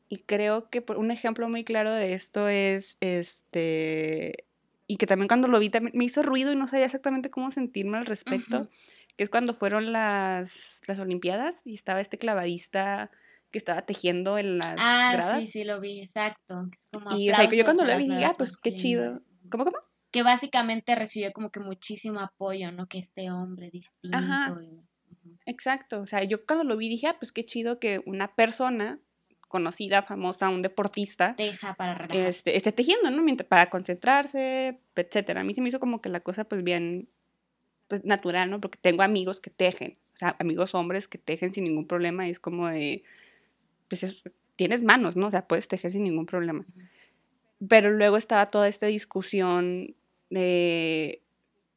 [0.08, 4.44] Y creo que un ejemplo muy claro de esto es este
[4.90, 7.52] y que también cuando lo vi también me hizo ruido y no sabía exactamente cómo
[7.52, 8.68] sentirme al respecto.
[9.16, 13.08] que es cuando fueron las, las Olimpiadas y estaba este clavadista
[13.52, 15.44] que estaba tejiendo en las ah, gradas.
[15.44, 16.68] sí, sí, lo vi, exacto.
[16.92, 19.20] Como y o sea, que yo cuando lo vi dije, ah, pues qué chido.
[19.48, 19.76] ¿Cómo, cómo?
[20.10, 22.88] Que básicamente recibió como que muchísimo apoyo, ¿no?
[22.88, 24.16] Que este hombre distinto.
[24.16, 24.56] Ajá.
[24.60, 24.89] y-.
[25.46, 26.00] Exacto.
[26.00, 28.98] O sea, yo cuando lo vi dije, ah, pues qué chido que una persona
[29.48, 32.28] conocida, famosa, un deportista, Teja para relajar.
[32.28, 33.22] este, esté tejiendo, ¿no?
[33.22, 35.40] Mientras, para concentrarse, etcétera.
[35.40, 37.08] A mí se me hizo como que la cosa, pues bien,
[37.88, 38.60] pues natural, ¿no?
[38.60, 42.30] Porque tengo amigos que tejen, o sea, amigos hombres que tejen sin ningún problema y
[42.30, 43.02] es como de,
[43.88, 44.22] pues es-
[44.56, 45.26] tienes manos, ¿no?
[45.26, 46.64] O sea, puedes tejer sin ningún problema.
[47.68, 49.96] Pero luego estaba toda esta discusión
[50.30, 51.22] de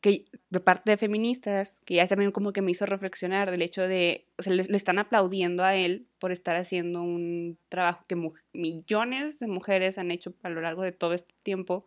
[0.03, 3.87] que de parte de feministas, que ya también como que me hizo reflexionar del hecho
[3.87, 8.15] de, o sea, le, le están aplaudiendo a él por estar haciendo un trabajo que
[8.51, 11.85] millones de mujeres han hecho a lo largo de todo este tiempo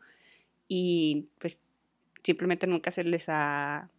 [0.66, 1.64] y pues
[2.24, 3.90] simplemente nunca se les ha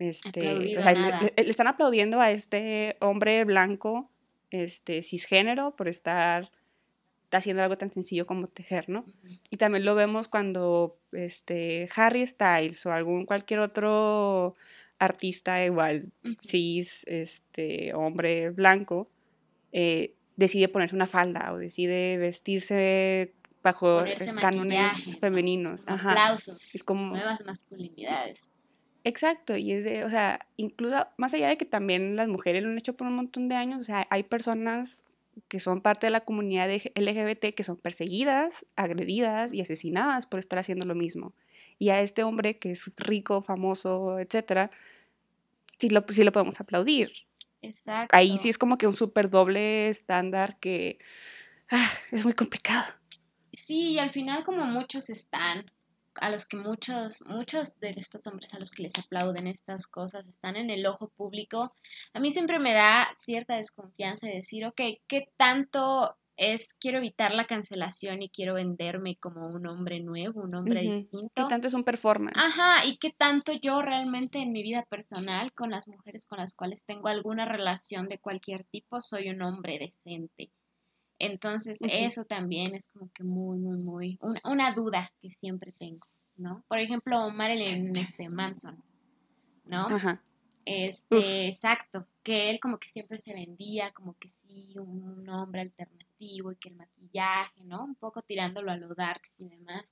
[0.00, 0.40] este,
[0.78, 4.10] o sea, le- le están aplaudiendo a este hombre blanco,
[4.50, 6.50] este cisgénero por estar
[7.36, 9.00] haciendo algo tan sencillo como tejer, ¿no?
[9.00, 9.34] Ujú.
[9.50, 14.54] Y también lo vemos cuando este, Harry Styles o algún cualquier otro
[14.98, 16.34] artista igual, Ujú.
[16.42, 19.08] cis, este, hombre blanco,
[19.72, 24.02] eh, decide ponerse una falda o decide vestirse bajo
[24.40, 25.18] cánones ¿no?
[25.20, 25.84] femeninos.
[25.84, 26.10] Como Ajá.
[26.10, 26.74] Aplausos.
[26.74, 28.48] Es como- Nuevas masculinidades.
[29.04, 32.70] Exacto, y es de, o sea, incluso más allá de que también las mujeres lo
[32.70, 35.04] han hecho por un montón de años, o sea, hay personas
[35.48, 40.58] que son parte de la comunidad LGBT que son perseguidas, agredidas y asesinadas por estar
[40.58, 41.34] haciendo lo mismo.
[41.78, 44.70] Y a este hombre que es rico, famoso, etcétera,
[45.78, 47.12] sí lo, sí lo podemos aplaudir.
[47.62, 48.16] Exacto.
[48.16, 50.98] Ahí sí es como que un súper doble estándar que
[51.70, 52.84] ah, es muy complicado.
[53.52, 55.70] Sí, y al final como muchos están,
[56.20, 60.26] a los que muchos, muchos de estos hombres a los que les aplauden estas cosas
[60.26, 61.74] están en el ojo público,
[62.12, 67.32] a mí siempre me da cierta desconfianza de decir, ok, ¿qué tanto es, quiero evitar
[67.34, 70.90] la cancelación y quiero venderme como un hombre nuevo, un hombre Ujú.
[70.90, 71.48] ¿Qué distinto?
[71.48, 72.36] tanto es un performance?
[72.38, 76.54] Ajá, y qué tanto yo realmente en mi vida personal con las mujeres con las
[76.54, 80.52] cuales tengo alguna relación de cualquier tipo soy un hombre decente.
[81.18, 86.06] Entonces, eso también es como que muy, muy, muy, una, una duda que siempre tengo,
[86.36, 86.64] ¿no?
[86.68, 88.82] Por ejemplo, Marilyn este, Manson,
[89.64, 89.88] ¿no?
[89.88, 90.22] Ajá.
[90.64, 91.24] Este, Uf.
[91.24, 96.56] exacto, que él como que siempre se vendía como que sí, un hombre alternativo y
[96.56, 97.84] que el maquillaje, ¿no?
[97.84, 99.84] Un poco tirándolo a lo darks y demás.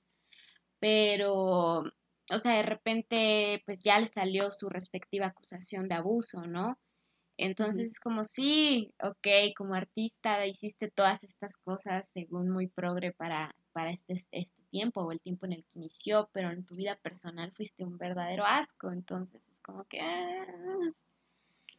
[0.79, 6.77] Pero, o sea, de repente, pues ya le salió su respectiva acusación de abuso, ¿no?
[7.37, 13.55] Entonces es como, sí, ok, como artista hiciste todas estas cosas según muy progre para,
[13.73, 16.95] para este, este tiempo o el tiempo en el que inició, pero en tu vida
[16.95, 19.99] personal fuiste un verdadero asco, entonces es como que...
[20.01, 20.45] ah,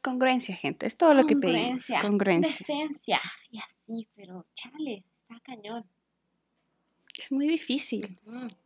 [0.00, 1.86] Congruencia, gente, es todo lo que pedimos.
[1.88, 2.56] congruencia, Congruencia.
[2.58, 5.84] Decencia, y así, pero chale, está cañón.
[7.18, 8.16] Es muy difícil.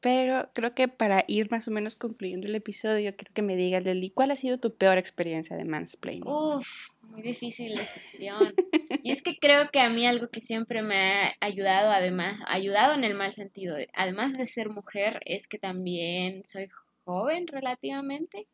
[0.00, 3.82] Pero creo que para ir más o menos concluyendo el episodio, quiero que me digas,
[3.82, 6.28] Leli, ¿cuál ha sido tu peor experiencia de mansplaining?
[6.28, 6.68] Uf,
[7.00, 8.54] muy difícil decisión.
[9.02, 12.92] Y es que creo que a mí algo que siempre me ha ayudado, además, ayudado
[12.92, 16.68] en el mal sentido, de- además de ser mujer, es que también soy
[17.04, 18.46] joven relativamente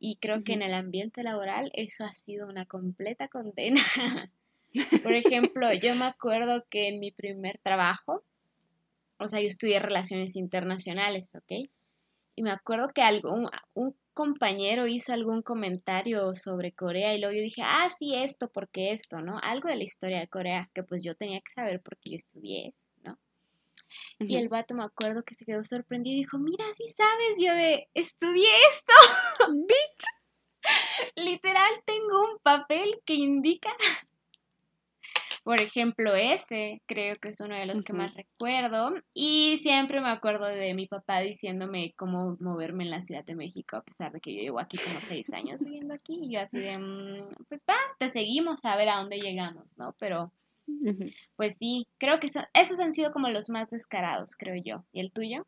[0.00, 3.80] y creo que en el ambiente laboral eso ha sido una completa condena.
[5.04, 8.22] Por ejemplo, yo me acuerdo que en mi primer trabajo,
[9.18, 11.68] o sea, yo estudié relaciones internacionales, ¿ok?
[12.36, 17.42] Y me acuerdo que algún, un compañero hizo algún comentario sobre Corea y luego yo
[17.42, 19.38] dije, ah, sí, esto, porque esto, ¿no?
[19.42, 22.74] Algo de la historia de Corea que pues yo tenía que saber porque yo estudié,
[23.02, 23.18] ¿no?
[24.20, 24.42] Y Ujú.
[24.42, 27.88] el vato me acuerdo que se quedó sorprendido y dijo, mira, sí sabes, yo de,
[27.94, 28.92] estudié esto,
[31.16, 33.70] literal tengo un papel que indica.
[35.46, 38.94] Por ejemplo, ese creo que es uno de los que más recuerdo.
[39.14, 43.76] Y siempre me acuerdo de mi papá diciéndome cómo moverme en la Ciudad de México,
[43.76, 46.18] a pesar de que yo llevo aquí como seis años viviendo aquí.
[46.20, 49.94] Y yo así de, "Mm, pues vas, te seguimos a ver a dónde llegamos, ¿no?
[50.00, 50.32] Pero
[51.36, 54.84] pues sí, creo que eso- esos han sido como los más descarados, creo yo.
[54.90, 55.46] ¿Y el tuyo?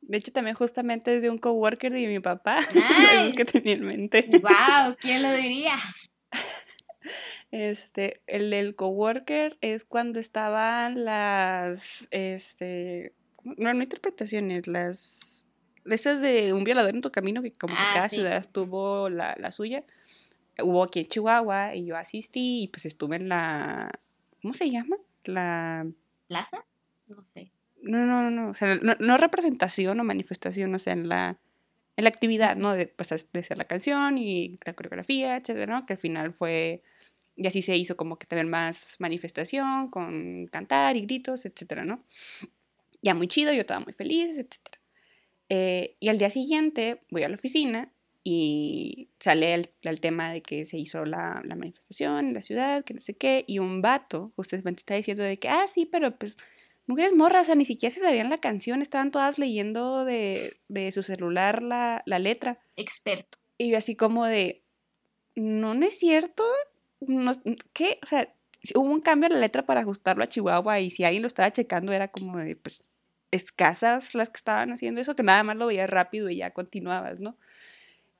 [0.00, 2.60] De hecho, también justamente es de un coworker de mi papá,
[3.36, 4.24] que tenía en mente.
[4.40, 4.96] ¡Wow!
[4.98, 5.74] ¿Quién lo diría?
[7.52, 15.46] Este, el del coworker es cuando estaban las, este, no, no interpretaciones, las,
[15.84, 18.16] esas de un violador en tu camino, que como que Ah, cada sí.
[18.16, 19.84] ciudad tuvo la, la suya.
[20.62, 23.90] Hubo aquí en Chihuahua y yo asistí y pues estuve en la,
[24.42, 24.96] ¿cómo se llama?
[25.24, 25.86] La,
[26.28, 26.64] ¿Plaza?
[27.08, 27.50] No sé.
[27.82, 31.40] no, no, no, no, o sea, no, no representación o manifestación, o sea, en la,
[31.96, 32.72] en la actividad, ¿no?
[32.74, 35.86] De, pues, de hacer la canción y la coreografía, etcétera, ¿no?
[35.86, 36.82] Que al final fue,
[37.40, 42.04] y así se hizo como que tener más manifestación con cantar y gritos, etcétera, ¿no?
[43.00, 44.78] Ya muy chido, yo estaba muy feliz, etcétera.
[45.48, 50.66] Eh, y al día siguiente voy a la oficina y sale el, tema de que
[50.66, 54.34] se hizo la, la, manifestación en la ciudad, que no sé qué, y un vato,
[54.36, 56.36] ustedes me está diciendo de que, ah, sí, pero pues
[56.86, 60.92] mujeres morras, o sea, ni siquiera se sabían la canción, estaban todas leyendo de, de
[60.92, 62.60] su celular la, la, letra.
[62.76, 63.38] Experto.
[63.56, 64.62] Y yo así como de,
[65.34, 66.44] no, no es cierto,
[67.00, 67.32] no,
[67.72, 67.98] ¿qué?
[68.02, 68.30] O sea,
[68.74, 71.52] hubo un cambio en la letra para ajustarlo a Chihuahua y si alguien lo estaba
[71.52, 72.82] checando era como de, pues,
[73.30, 77.20] escasas las que estaban haciendo eso, que nada más lo veías rápido y ya continuabas,
[77.20, 77.36] ¿no?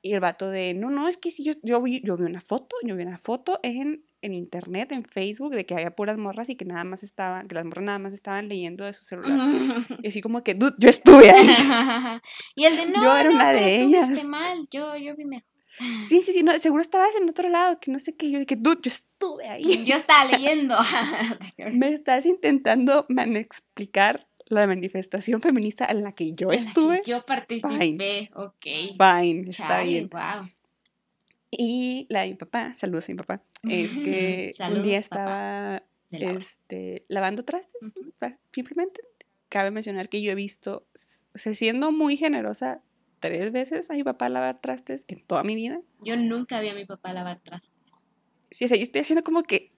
[0.02, 2.40] Y el vato de, no, no, es que si yo, yo, vi, yo vi una
[2.40, 6.48] foto, yo vi una foto en, en internet, en Facebook, de que había puras morras
[6.48, 9.38] y que nada más estaban, que las morras nada más estaban leyendo de su celular.
[10.02, 11.46] y así como que, dude, yo estuve ahí.
[12.54, 14.24] y el de, no, yo era una de ellas.
[14.24, 15.59] mal, yo, yo vi mejor.
[16.08, 18.56] Sí, sí, sí, no, seguro estabas en otro lado, que no sé qué, yo dije,
[18.56, 19.84] dude, yo estuve ahí.
[19.84, 20.76] Yo estaba leyendo.
[21.72, 27.02] Me estás intentando man explicar la manifestación feminista en la que yo estuve.
[27.06, 28.66] yo participé, ok.
[28.98, 30.10] Fine, está bien.
[30.10, 30.48] Wow.
[31.50, 37.04] Y la de mi papá, saludos a mi papá, es que un día estaba este,
[37.08, 37.92] lavando trastes,
[38.52, 39.02] simplemente.
[39.48, 40.86] Cabe mencionar que yo he visto,
[41.34, 42.82] se siendo muy generosa,
[43.20, 45.80] tres veces a mi papá lavar trastes en toda mi vida.
[46.02, 47.72] Yo nunca vi a mi papá lavar trastes.
[48.50, 49.70] Sí, o sea, yo estoy haciendo como que,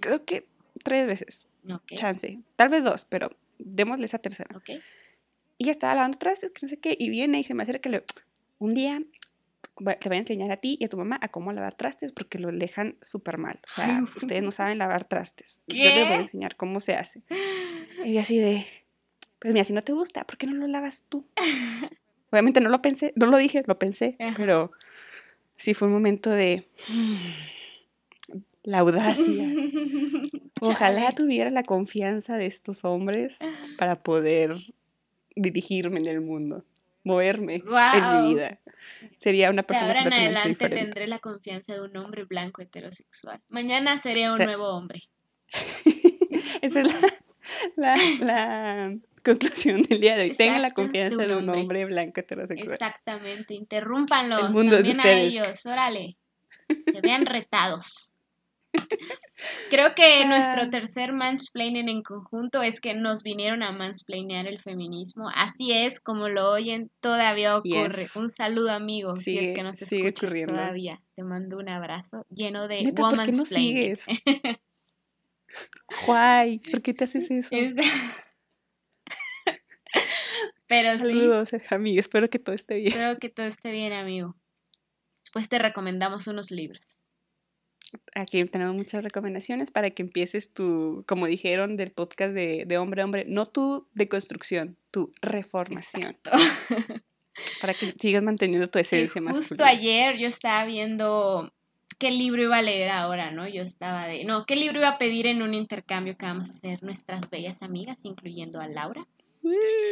[0.00, 0.46] creo que
[0.84, 1.46] tres veces.
[1.86, 4.56] Chance, tal vez dos, pero démosle esa tercera.
[4.56, 4.80] Okay.
[5.58, 7.88] Y ya estaba lavando trastes, que no sé qué, y viene y se me acerca
[7.88, 8.04] y le
[8.58, 9.02] un día
[9.98, 12.38] te voy a enseñar a ti y a tu mamá a cómo lavar trastes porque
[12.38, 13.60] lo dejan súper mal.
[13.70, 15.62] O sea, ustedes no saben lavar trastes.
[15.66, 17.22] Yo les voy a enseñar cómo se hace.
[18.04, 18.64] Y así de,
[19.38, 21.26] pues mira, si no te gusta, ¿por qué no lo lavas tú?
[22.30, 24.70] Obviamente no lo pensé, no lo dije, lo pensé, pero
[25.56, 26.68] sí fue un momento de
[28.62, 29.48] la audacia.
[30.60, 33.38] Ojalá tuviera la confianza de estos hombres
[33.78, 34.54] para poder
[35.34, 36.64] dirigirme en el mundo,
[37.02, 38.60] moverme en mi vida.
[39.16, 43.40] Sería una persona de ahora en adelante tendré la confianza de un hombre blanco heterosexual.
[43.50, 45.02] Mañana seré un nuevo hombre.
[46.62, 46.94] Esa es
[47.76, 50.36] la, la, conclusión del día de hoy.
[50.36, 51.84] Tenga la confianza de un, hombre.
[51.86, 52.74] blanco heterosexual.
[52.74, 53.54] Exactamente.
[53.54, 54.38] Interrúmpanlo.
[54.46, 55.06] El mundo de ustedes.
[55.06, 55.66] a ellos.
[55.66, 56.16] Órale.
[56.94, 58.14] Se vean retados.
[59.70, 60.70] Creo que nuestro ah.
[60.70, 65.28] tercer mansplaining en conjunto es que nos vinieron a mansplainear el feminismo.
[65.34, 68.06] Así es, como lo oyen, todavía ocurre.
[68.14, 71.00] Un saludo, amigo, si es que nos escuchas todavía.
[71.16, 73.96] Te mando un abrazo lleno de woman's ¿por qué
[76.06, 77.50] Guay, ¿por qué te haces eso?
[80.70, 82.92] Pero Saludos, amigo, espero que todo esté bien.
[82.92, 84.34] Espero que todo esté bien, amigo.
[85.22, 87.00] Después te recomendamos unos libros
[88.14, 93.02] aquí tenemos muchas recomendaciones para que empieces tu, como dijeron del podcast de, de hombre
[93.02, 96.16] a hombre, no tu deconstrucción, tu reformación.
[97.60, 101.52] para que sigas manteniendo tu esencia más Justo ayer yo estaba viendo
[101.98, 103.48] qué libro iba a leer ahora, ¿no?
[103.48, 106.52] Yo estaba de, no, qué libro iba a pedir en un intercambio que vamos a
[106.54, 109.06] hacer nuestras bellas amigas, incluyendo a Laura.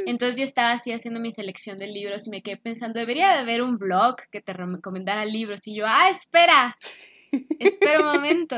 [0.06, 3.38] Entonces yo estaba así haciendo mi selección de libros y me quedé pensando, debería de
[3.38, 5.60] haber un blog que te recomendara libros.
[5.66, 6.76] Y yo, ah, espera,
[7.58, 8.56] Espera un momento.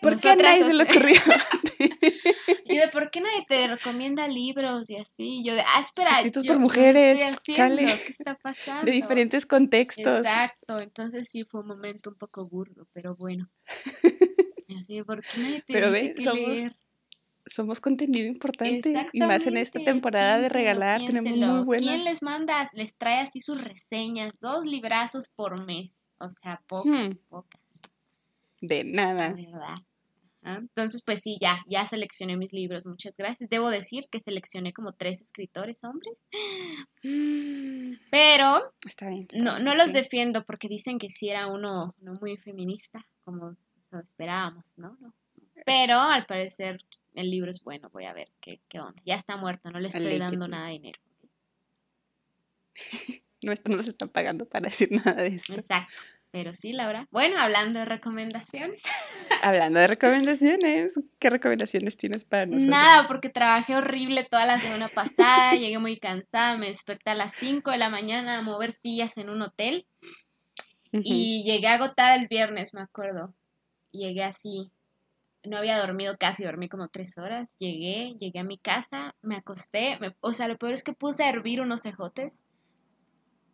[0.00, 1.14] ¿Por qué a nadie se le ocurrió?
[2.66, 5.42] yo de, ¿por qué nadie te recomienda libros y así?
[5.44, 6.10] Yo de, ah, espera.
[6.16, 7.84] Escritos por mujeres, chale.
[7.84, 8.84] ¿Qué está pasando?
[8.84, 10.26] De diferentes contextos.
[10.26, 13.50] Exacto, entonces sí fue un momento un poco burdo, pero bueno.
[14.68, 16.58] Así, ¿por qué nadie te pero ve, somos,
[17.48, 21.86] somos contenido importante y más en esta temporada de regalar tenemos muy buena.
[21.86, 25.90] ¿Quién les manda, les trae así sus reseñas, dos librazos por mes?
[26.18, 27.14] O sea, pocas, hmm.
[27.28, 27.82] pocas.
[28.60, 29.32] De nada.
[29.32, 29.76] verdad.
[30.42, 32.86] Entonces, pues sí, ya, ya seleccioné mis libros.
[32.86, 33.50] Muchas gracias.
[33.50, 36.16] Debo decir que seleccioné como tres escritores hombres.
[38.10, 42.36] Pero está bien, no, no los defiendo porque dicen que sí era uno no muy
[42.36, 43.56] feminista, como
[43.90, 44.96] lo esperábamos, ¿no?
[45.00, 45.12] no.
[45.66, 46.78] Pero al parecer
[47.18, 47.90] el libro es bueno.
[47.92, 49.00] Voy a ver qué, qué onda.
[49.04, 51.00] Ya está muerto, no le estoy dando nada de dinero.
[53.40, 55.54] No, esto no nos están pagando para decir nada de esto.
[55.54, 55.94] Exacto.
[56.30, 57.06] Pero sí, Laura.
[57.10, 58.82] Bueno, hablando de recomendaciones.
[59.42, 62.68] hablando de recomendaciones, ¿qué recomendaciones tienes para nosotros?
[62.68, 67.34] Nada, porque trabajé horrible toda la semana pasada, llegué muy cansada, me desperté a las
[67.36, 69.86] 5 de la mañana a mover sillas en un hotel
[70.92, 73.34] y llegué agotada el viernes, me acuerdo.
[73.92, 74.70] Llegué así,
[75.48, 79.98] no había dormido casi, dormí como tres horas, llegué, llegué a mi casa, me acosté,
[80.20, 82.32] o sea, lo peor es que puse a hervir unos ejotes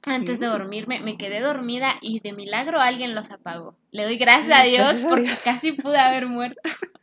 [0.06, 3.78] antes de dormirme, me quedé dormida y de milagro alguien los apagó.
[3.90, 6.60] Le doy gracias a Dios porque casi pude haber muerto.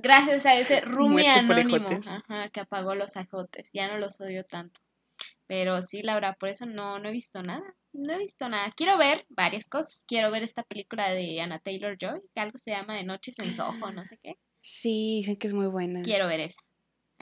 [0.00, 3.70] gracias a ese por anónimo ajá, que apagó los ajotes.
[3.72, 4.80] Ya no los odio tanto.
[5.46, 7.64] Pero sí, Laura, por eso no, no he visto nada.
[7.92, 8.72] No he visto nada.
[8.76, 10.02] Quiero ver varias cosas.
[10.06, 13.52] Quiero ver esta película de Anna Taylor Joy, que algo se llama De Noches en
[13.52, 14.34] Soho, no sé qué.
[14.60, 16.00] Sí, dicen que es muy buena.
[16.02, 16.60] Quiero ver esa.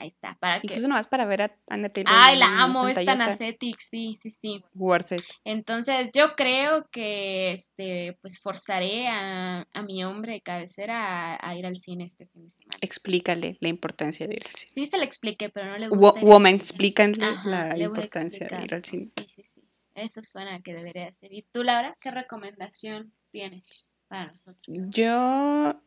[0.03, 0.67] Ahí está, para que...
[0.67, 2.13] Incluso nomás para ver a Anna Taylor.
[2.13, 4.61] Ay, la amo, es tan ascetic, sí, sí, sí.
[4.75, 5.21] Worth it.
[5.45, 11.55] Entonces yo creo que este pues forzaré a, a mi hombre de cabecera a, a
[11.55, 12.77] ir al cine este fin de semana.
[12.81, 14.71] Explícale la importancia de ir al cine.
[14.75, 16.19] Sí se lo expliqué, pero no le gusta.
[16.19, 19.05] woman, explícanle Ajá, la le importancia de ir al cine.
[19.15, 19.61] Sí, sí, sí.
[19.95, 21.31] Eso suena que debería hacer.
[21.31, 24.77] ¿Y tú, Laura, qué recomendación tienes para nosotros?
[24.89, 25.81] Yo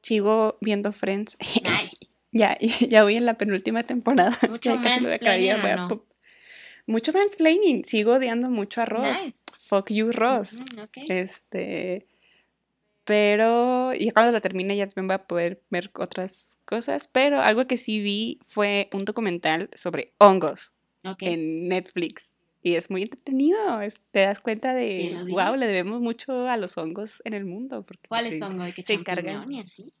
[0.00, 1.36] sigo viendo Friends.
[2.32, 2.58] Ya,
[2.90, 4.36] ya voy en la penúltima temporada.
[4.50, 6.06] Mucho mansplaining, voy ¿o a no?
[6.86, 7.84] Mucho mansplaining.
[7.84, 9.24] Sigo odiando mucho a Ross.
[9.24, 9.44] Nice.
[9.68, 10.56] Fuck you, Ross.
[10.96, 12.08] Este.
[13.04, 17.08] Pero, y cuando lo termine ya también voy a poder ver otras cosas.
[17.08, 20.72] Pero algo que sí vi fue un documental sobre hongos
[21.20, 22.34] en Netflix.
[22.62, 23.80] Y es muy entretenido.
[23.80, 27.84] es- te das cuenta de, wow, le debemos mucho a los hongos en el mundo.
[27.84, 28.38] Porque ¿Cuáles?
[28.40, 29.34] ¿De qué se encargan.
[29.34, 29.92] champiñón y así?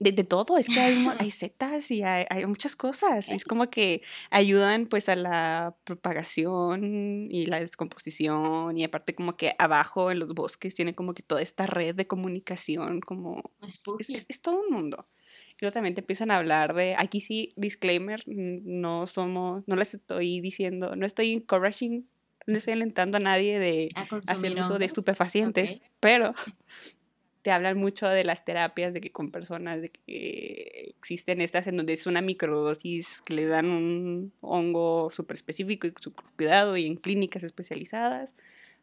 [0.00, 0.80] De, de todo, es que
[1.18, 3.28] hay, setas y hay, hay muchas cosas.
[3.30, 8.76] Es como que ayudan pues a la propagación y la descomposición.
[8.76, 12.06] Y aparte como que abajo en los bosques tiene como que toda esta red de
[12.06, 14.14] comunicación como es, Spooky.
[14.14, 15.08] es- es todo un mundo.
[15.52, 19.94] Y luego también te empiezan a hablar de, aquí sí, disclaimer, no somos, no les
[19.94, 22.08] estoy diciendo, no estoy encouraging,
[22.46, 23.88] no estoy alentando a nadie de
[24.26, 26.34] hacer uso de estupefacientes, pero
[27.44, 31.76] te hablan mucho de las terapias, de que con personas, de que existen estas en
[31.76, 36.86] donde es una microdosis que le dan un hongo súper específico y súper cuidado y
[36.86, 38.32] en clínicas especializadas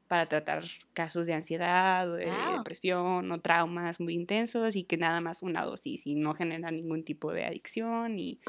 [0.08, 2.52] para tratar casos de ansiedad, de Wow.
[2.52, 7.04] depresión o traumas muy intensos y que nada más una dosis y no genera ningún
[7.04, 8.40] tipo de adicción y,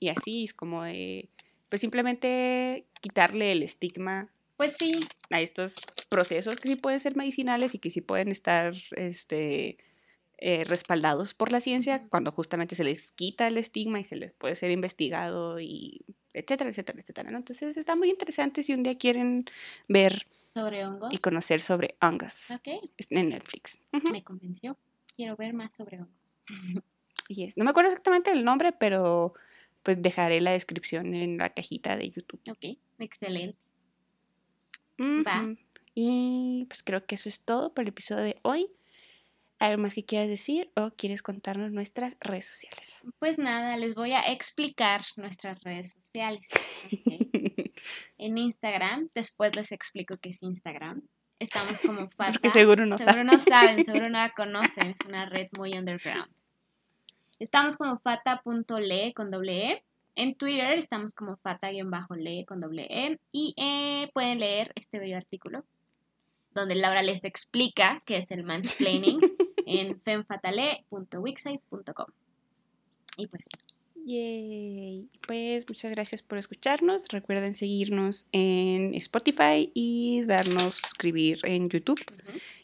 [0.00, 1.28] y así es como de,
[1.68, 5.00] pues simplemente quitarle el estigma Pues sí,
[5.30, 5.74] a estos
[6.08, 9.76] procesos que sí pueden ser medicinales y que sí pueden estar este,
[10.38, 14.32] eh, respaldados por la ciencia cuando justamente se les quita el estigma y se les
[14.32, 17.30] puede ser investigado y etcétera, etcétera, etcétera.
[17.30, 17.38] ¿no?
[17.38, 19.44] Entonces está muy interesante si un día quieren
[19.88, 21.12] ver sobre hongos.
[21.12, 23.80] y conocer sobre hongos Ok, Es en Netflix.
[24.10, 24.78] Me convenció.
[25.16, 26.14] Quiero ver más sobre hongos.
[27.28, 29.34] Y es- no me acuerdo exactamente el nombre, pero
[29.82, 32.40] pues dejaré la descripción en la cajita de YouTube.
[32.48, 33.58] Ok, excelente.
[34.98, 35.54] Va.
[35.94, 38.68] Y pues creo que eso es todo por el episodio de hoy.
[39.58, 43.06] ¿Algo más que quieras decir o quieres contarnos nuestras redes sociales?
[43.18, 46.48] Pues nada, les voy a explicar nuestras redes sociales.
[48.18, 51.02] En Instagram, después les explico qué es Instagram.
[51.38, 52.32] Estamos como Fata.
[52.32, 53.26] Porque seguro no seguro saben.
[53.26, 56.30] no saben, seguro no la conocen, es una red muy underground.
[57.38, 59.84] Estamos como fata.le con doble E.
[60.16, 63.20] En Twitter estamos como fata-le con doble E.
[63.32, 65.64] Y eh, pueden leer este bello artículo
[66.56, 69.20] donde Laura les explica qué es el mansplaining
[69.66, 72.06] en femfatale.wixsite.com.
[73.18, 73.44] Y pues,
[74.06, 75.08] Yay.
[75.26, 77.08] Pues muchas gracias por escucharnos.
[77.08, 82.00] Recuerden seguirnos en Spotify y darnos suscribir en YouTube.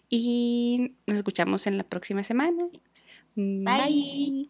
[0.08, 2.64] Y nos escuchamos en la próxima semana.
[3.34, 4.48] Bye.